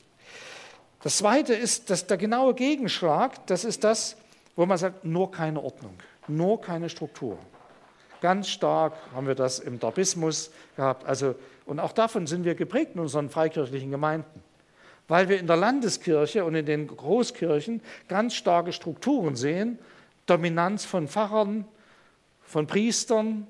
Das 1.01 1.17
Zweite 1.17 1.53
ist 1.53 1.89
dass 1.89 2.07
der 2.07 2.17
genaue 2.17 2.53
Gegenschlag. 2.53 3.45
Das 3.47 3.65
ist 3.65 3.83
das, 3.83 4.15
wo 4.55 4.65
man 4.65 4.77
sagt, 4.77 5.03
nur 5.03 5.31
keine 5.31 5.61
Ordnung, 5.61 5.95
nur 6.27 6.61
keine 6.61 6.89
Struktur. 6.89 7.37
Ganz 8.21 8.49
stark 8.49 8.93
haben 9.13 9.27
wir 9.27 9.35
das 9.35 9.59
im 9.59 9.79
Darbismus 9.79 10.51
gehabt. 10.75 11.05
Also, 11.05 11.35
und 11.65 11.79
auch 11.79 11.93
davon 11.93 12.27
sind 12.27 12.43
wir 12.43 12.55
geprägt 12.55 12.91
in 12.95 13.01
unseren 13.01 13.29
freikirchlichen 13.29 13.91
Gemeinden. 13.91 14.43
Weil 15.09 15.27
wir 15.27 15.39
in 15.39 15.47
der 15.47 15.57
Landeskirche 15.57 16.45
und 16.45 16.55
in 16.55 16.65
den 16.65 16.87
Großkirchen 16.87 17.81
ganz 18.07 18.35
starke 18.35 18.71
Strukturen 18.71 19.35
sehen, 19.35 19.77
Dominanz 20.25 20.85
von 20.85 21.09
Pfarrern, 21.09 21.65
von 22.43 22.67
Priestern, 22.67 23.47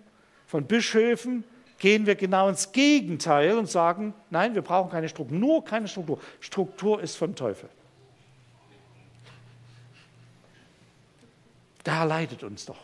von 0.47 0.65
Bischöfen, 0.65 1.43
gehen 1.77 2.07
wir 2.07 2.15
genau 2.15 2.49
ins 2.49 2.71
Gegenteil 2.71 3.57
und 3.57 3.69
sagen, 3.69 4.13
nein, 4.31 4.55
wir 4.55 4.63
brauchen 4.63 4.89
keine 4.89 5.07
Struktur, 5.07 5.37
nur 5.37 5.63
keine 5.63 5.87
Struktur. 5.87 6.19
Struktur 6.39 7.01
ist 7.01 7.15
vom 7.15 7.35
Teufel. 7.35 7.69
Herr 11.85 12.05
leitet 12.05 12.43
uns 12.43 12.65
doch. 12.65 12.77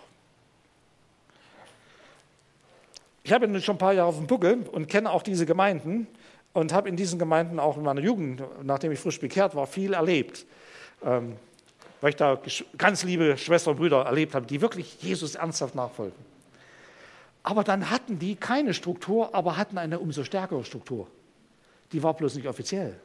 Ich 3.24 3.32
habe 3.32 3.62
schon 3.62 3.76
ein 3.76 3.80
paar 3.80 3.94
Jahre 3.94 4.10
auf 4.10 4.18
dem 4.18 4.28
Buckel 4.28 4.68
und 4.72 4.88
kenne 4.88 5.12
auch 5.12 5.22
diese 5.22 5.46
Gemeinden 5.46 6.08
und 6.56 6.72
habe 6.72 6.88
in 6.88 6.96
diesen 6.96 7.20
Gemeinden 7.20 7.60
auch 7.60 7.76
in 7.76 7.84
meiner 7.84 8.00
Jugend, 8.00 8.42
nachdem 8.64 8.92
ich 8.94 9.00
frisch 9.00 9.20
bekehrt 9.20 9.56
war, 9.56 9.68
viel 9.68 9.94
erlebt. 9.94 10.46
Ähm, 11.04 11.36
weil 12.00 12.12
ich 12.12 12.16
da 12.16 12.40
ganz 12.78 13.04
liebe 13.04 13.38
Schwestern 13.38 13.72
und 13.72 13.78
Brüder 13.78 14.06
erlebt 14.06 14.34
habe, 14.36 14.46
die 14.46 14.62
wirklich 14.62 15.02
Jesus 15.02 15.36
ernsthaft 15.36 15.76
nachfolgen. 15.76 16.18
Aber 17.44 17.66
dann 17.66 17.90
hatten 17.90 18.20
die 18.20 18.38
keine 18.38 18.74
Struktur, 18.74 19.36
aber 19.36 19.58
hatten 19.58 19.78
eine 19.78 20.00
umso 20.00 20.24
stärkere 20.24 20.64
Struktur. 20.64 21.08
Die 21.92 22.02
war 22.02 22.14
bloß 22.14 22.36
nicht 22.36 22.48
offiziell, 22.48 22.98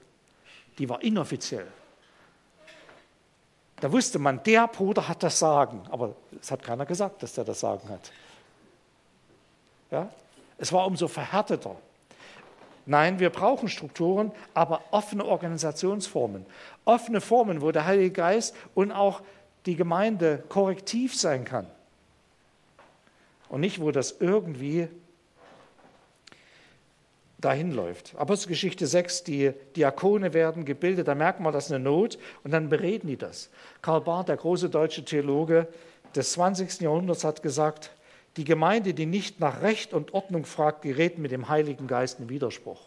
die 0.79 0.89
war 0.89 1.03
inoffiziell. 1.03 1.67
Da 3.81 3.91
wusste 3.91 4.21
man, 4.21 4.43
der 4.45 4.69
Bruder 4.69 5.09
hat 5.09 5.25
das 5.25 5.39
Sagen, 5.39 5.83
aber 5.91 6.15
es 6.41 6.53
hat 6.53 6.63
keiner 6.63 6.87
gesagt, 6.87 7.23
dass 7.25 7.33
der 7.33 7.45
das 7.45 7.59
Sagen 7.59 7.89
hat. 7.89 8.13
Ja? 9.91 10.09
Es 10.57 10.73
war 10.73 10.87
umso 10.87 11.09
verhärteter. 11.09 11.77
Nein, 12.87 13.21
wir 13.21 13.31
brauchen 13.31 13.69
Strukturen, 13.69 14.33
aber 14.55 14.83
offene 14.91 15.25
Organisationsformen. 15.25 16.47
Offene 16.85 17.21
Formen, 17.21 17.61
wo 17.61 17.71
der 17.73 17.87
Heilige 17.87 18.11
Geist 18.11 18.57
und 18.75 18.93
auch 18.93 19.23
die 19.67 19.77
Gemeinde 19.77 20.43
korrektiv 20.49 21.15
sein 21.15 21.45
kann. 21.45 21.67
Und 23.49 23.61
nicht, 23.61 23.81
wo 23.81 23.91
das 23.91 24.17
irgendwie 24.21 24.89
dahin 27.41 27.73
läuft. 27.73 28.15
Apostelgeschichte 28.17 28.87
6, 28.87 29.25
die 29.25 29.53
Diakone 29.77 30.35
werden 30.35 30.65
gebildet, 30.65 31.09
da 31.09 31.15
merkt 31.15 31.41
man, 31.41 31.53
das 31.53 31.67
ist 31.67 31.73
eine 31.73 31.83
Not 31.83 32.19
und 32.45 32.51
dann 32.51 32.69
bereden 32.69 33.09
die 33.09 33.17
das. 33.17 33.51
Karl 33.83 34.03
Barth, 34.03 34.29
der 34.29 34.37
große 34.37 34.69
deutsche 34.69 35.05
Theologe 35.05 35.67
des 36.15 36.33
20. 36.33 36.81
Jahrhunderts, 36.81 37.25
hat 37.25 37.43
gesagt, 37.43 37.93
die 38.37 38.45
Gemeinde, 38.45 38.95
die 38.95 39.07
nicht 39.07 39.41
nach 39.41 39.63
Recht 39.63 39.93
und 39.93 40.15
Ordnung 40.15 40.45
fragt, 40.45 40.83
gerät 40.83 41.19
mit 41.19 41.33
dem 41.33 41.49
Heiligen 41.49 41.87
Geist 41.87 42.21
in 42.21 42.29
Widerspruch. 42.29 42.81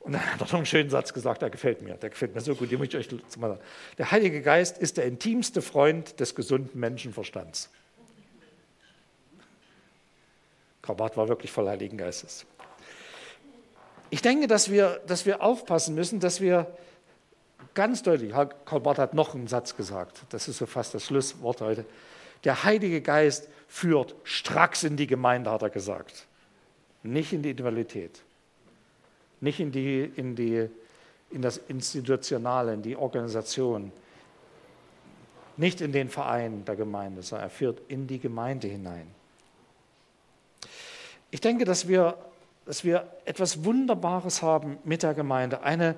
Und 0.00 0.12
dann 0.12 0.24
hat 0.24 0.40
er 0.40 0.44
noch 0.44 0.54
einen 0.54 0.66
schönen 0.66 0.88
Satz 0.88 1.12
gesagt, 1.12 1.42
der 1.42 1.50
gefällt 1.50 1.82
mir, 1.82 1.94
der 1.94 2.10
gefällt 2.10 2.32
mir 2.32 2.40
so 2.40 2.54
gut, 2.54 2.70
den 2.70 2.78
möchte 2.78 2.96
ich 2.98 3.12
euch 3.12 3.36
mal 3.38 3.48
sagen. 3.48 3.60
Der 3.98 4.12
Heilige 4.12 4.40
Geist 4.40 4.78
ist 4.78 4.98
der 4.98 5.04
intimste 5.04 5.62
Freund 5.62 6.20
des 6.20 6.36
gesunden 6.36 6.78
Menschenverstands. 6.78 7.70
Krabat 10.82 11.16
war 11.16 11.28
wirklich 11.28 11.50
voll 11.50 11.68
Heiligen 11.68 11.96
Geistes. 11.96 12.46
Ich 14.10 14.22
denke, 14.22 14.46
dass 14.46 14.70
wir, 14.70 15.00
dass 15.08 15.26
wir 15.26 15.42
aufpassen 15.42 15.96
müssen, 15.96 16.20
dass 16.20 16.40
wir 16.40 16.72
ganz 17.74 18.04
deutlich, 18.04 18.32
Karl 18.64 18.80
Barth 18.80 18.98
hat 18.98 19.14
noch 19.14 19.34
einen 19.34 19.48
Satz 19.48 19.76
gesagt, 19.76 20.22
das 20.30 20.46
ist 20.46 20.58
so 20.58 20.66
fast 20.66 20.94
das 20.94 21.06
Schlusswort 21.06 21.60
heute, 21.60 21.84
der 22.46 22.62
Heilige 22.62 23.02
Geist 23.02 23.48
führt 23.68 24.14
stracks 24.22 24.84
in 24.84 24.96
die 24.96 25.08
Gemeinde, 25.08 25.50
hat 25.50 25.62
er 25.62 25.70
gesagt. 25.70 26.26
Nicht 27.02 27.32
in 27.32 27.42
die 27.42 27.50
Individualität, 27.50 28.22
nicht 29.40 29.60
in, 29.60 29.72
die, 29.72 30.04
in, 30.04 30.36
die, 30.36 30.68
in 31.30 31.42
das 31.42 31.58
Institutionale, 31.58 32.72
in 32.72 32.82
die 32.82 32.96
Organisation, 32.96 33.92
nicht 35.56 35.80
in 35.80 35.90
den 35.90 36.08
Verein 36.08 36.64
der 36.64 36.76
Gemeinde, 36.76 37.22
sondern 37.22 37.48
er 37.48 37.50
führt 37.50 37.80
in 37.88 38.06
die 38.06 38.20
Gemeinde 38.20 38.68
hinein. 38.68 39.08
Ich 41.32 41.40
denke, 41.40 41.64
dass 41.64 41.88
wir, 41.88 42.16
dass 42.64 42.84
wir 42.84 43.10
etwas 43.24 43.64
Wunderbares 43.64 44.42
haben 44.42 44.78
mit 44.84 45.02
der 45.02 45.14
Gemeinde, 45.14 45.62
eine, 45.62 45.96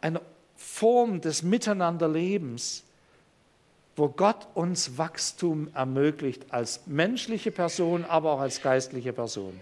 eine 0.00 0.22
Form 0.56 1.20
des 1.20 1.42
Miteinanderlebens, 1.42 2.84
wo 3.98 4.08
Gott 4.08 4.46
uns 4.54 4.96
Wachstum 4.96 5.68
ermöglicht 5.74 6.52
als 6.52 6.86
menschliche 6.86 7.50
Person, 7.50 8.04
aber 8.04 8.32
auch 8.32 8.40
als 8.40 8.62
geistliche 8.62 9.12
Person. 9.12 9.60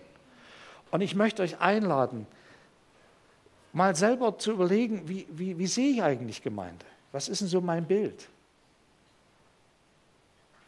Und 0.90 1.00
ich 1.00 1.14
möchte 1.14 1.42
euch 1.42 1.58
einladen, 1.60 2.26
mal 3.72 3.96
selber 3.96 4.38
zu 4.38 4.52
überlegen, 4.52 5.08
wie, 5.08 5.26
wie, 5.30 5.58
wie 5.58 5.66
sehe 5.66 5.90
ich 5.90 6.02
eigentlich 6.02 6.42
Gemeinde? 6.42 6.84
Was 7.12 7.28
ist 7.28 7.40
denn 7.40 7.48
so 7.48 7.60
mein 7.60 7.86
Bild? 7.86 8.28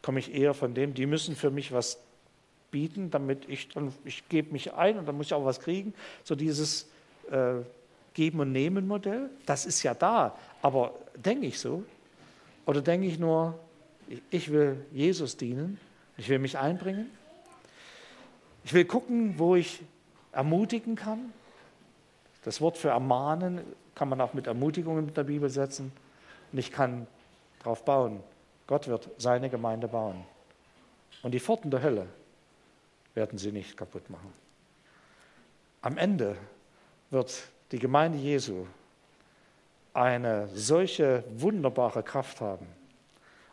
Komme 0.02 0.20
ich 0.20 0.34
eher 0.34 0.54
von 0.54 0.74
dem, 0.74 0.94
die 0.94 1.06
müssen 1.06 1.36
für 1.36 1.50
mich 1.50 1.72
was 1.72 1.98
bieten, 2.70 3.10
damit 3.10 3.48
ich 3.48 3.68
dann, 3.68 3.92
ich 4.04 4.28
gebe 4.28 4.52
mich 4.52 4.74
ein 4.74 4.98
und 4.98 5.06
dann 5.06 5.16
muss 5.16 5.26
ich 5.26 5.34
auch 5.34 5.44
was 5.44 5.60
kriegen. 5.60 5.94
So 6.24 6.34
dieses 6.34 6.88
äh, 7.30 7.56
Geben- 8.14 8.40
und 8.40 8.52
Nehmen-Modell, 8.52 9.30
das 9.46 9.66
ist 9.66 9.82
ja 9.82 9.94
da, 9.94 10.36
aber 10.62 10.94
denke 11.14 11.46
ich 11.46 11.58
so? 11.58 11.84
Oder 12.68 12.82
denke 12.82 13.06
ich 13.06 13.18
nur, 13.18 13.58
ich 14.28 14.52
will 14.52 14.84
Jesus 14.92 15.38
dienen, 15.38 15.80
ich 16.18 16.28
will 16.28 16.38
mich 16.38 16.58
einbringen, 16.58 17.10
ich 18.62 18.74
will 18.74 18.84
gucken, 18.84 19.38
wo 19.38 19.56
ich 19.56 19.80
ermutigen 20.32 20.94
kann. 20.94 21.32
Das 22.44 22.60
Wort 22.60 22.76
für 22.76 22.90
ermahnen 22.90 23.62
kann 23.94 24.10
man 24.10 24.20
auch 24.20 24.34
mit 24.34 24.46
Ermutigungen 24.46 25.06
mit 25.06 25.16
der 25.16 25.24
Bibel 25.24 25.48
setzen. 25.48 25.92
Und 26.52 26.58
ich 26.58 26.70
kann 26.70 27.06
darauf 27.60 27.86
bauen. 27.86 28.20
Gott 28.66 28.86
wird 28.86 29.08
seine 29.16 29.48
Gemeinde 29.48 29.88
bauen. 29.88 30.26
Und 31.22 31.32
die 31.32 31.40
Pforten 31.40 31.70
der 31.70 31.80
Hölle 31.80 32.06
werden 33.14 33.38
sie 33.38 33.50
nicht 33.50 33.78
kaputt 33.78 34.10
machen. 34.10 34.30
Am 35.80 35.96
Ende 35.96 36.36
wird 37.08 37.44
die 37.72 37.78
Gemeinde 37.78 38.18
Jesu 38.18 38.66
eine 39.98 40.48
solche 40.54 41.24
wunderbare 41.36 42.02
Kraft 42.02 42.40
haben. 42.40 42.66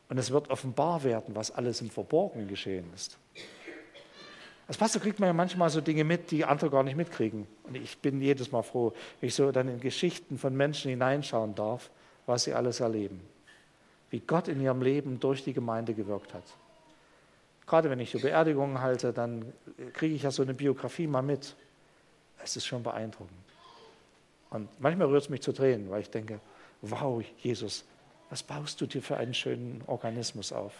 Und 0.10 0.18
es 0.20 0.32
wird 0.32 0.50
offenbar 0.50 1.04
werden, 1.04 1.36
was 1.36 1.50
alles 1.52 1.82
im 1.82 1.90
Verborgenen 1.90 2.48
geschehen 2.48 2.86
ist. 2.94 3.18
Als 4.68 4.78
Pastor 4.78 5.02
kriegt 5.02 5.20
man 5.20 5.28
ja 5.28 5.34
manchmal 5.34 5.70
so 5.70 5.82
Dinge 5.82 6.04
mit, 6.04 6.32
die 6.32 6.46
andere 6.46 6.70
gar 6.70 6.84
nicht 6.84 6.96
mitkriegen. 6.96 7.48
Und 7.64 7.76
ich 7.76 7.98
bin 7.98 8.22
jedes 8.22 8.52
Mal 8.52 8.64
froh, 8.64 8.94
wenn 9.20 9.28
ich 9.28 9.36
so 9.36 9.52
dann 9.52 9.68
in 9.68 9.80
Geschichten 9.80 10.38
von 10.38 10.56
Menschen 10.56 10.90
hineinschauen 10.90 11.56
darf, 11.56 11.90
was 12.26 12.44
sie 12.44 12.54
alles 12.54 12.80
erleben. 12.80 13.22
Wie 14.10 14.20
Gott 14.20 14.48
in 14.48 14.62
ihrem 14.62 14.82
Leben 14.82 15.20
durch 15.20 15.44
die 15.44 15.54
Gemeinde 15.54 15.94
gewirkt 15.94 16.34
hat. 16.34 16.44
Gerade 17.68 17.90
wenn 17.90 18.00
ich 18.00 18.12
so 18.12 18.20
Beerdigungen 18.20 18.82
halte, 18.82 19.14
dann 19.14 19.52
kriege 19.94 20.16
ich 20.16 20.24
ja 20.24 20.32
so 20.32 20.44
eine 20.44 20.54
Biografie 20.54 21.08
mal 21.08 21.24
mit. 21.24 21.56
Es 22.44 22.56
ist 22.56 22.66
schon 22.66 22.84
beeindruckend. 22.84 23.45
Und 24.50 24.70
manchmal 24.80 25.08
rührt 25.08 25.24
es 25.24 25.30
mich 25.30 25.42
zu 25.42 25.52
Tränen, 25.52 25.90
weil 25.90 26.02
ich 26.02 26.10
denke, 26.10 26.40
wow, 26.82 27.24
Jesus, 27.40 27.86
was 28.30 28.44
baust 28.44 28.80
du 28.82 28.86
dir 28.86 29.02
für 29.02 29.18
einen 29.18 29.34
schönen 29.34 29.84
Organismus 29.88 30.52
auf? 30.52 30.74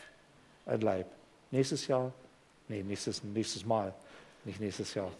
Ein 0.66 0.82
Leib. 0.82 1.08
Nächstes 1.52 1.88
Jahr? 1.88 2.12
Nee, 2.68 2.84
nächstes, 2.84 3.24
nächstes 3.24 3.66
Mal. 3.66 3.94
Nicht 4.44 4.60
nächstes 4.60 4.94
Jahr. 4.94 5.12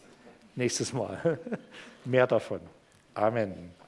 Nächstes 0.56 0.94
Mal. 0.94 1.40
Mehr 2.06 2.28
davon. 2.28 2.62
Amen. 3.14 3.85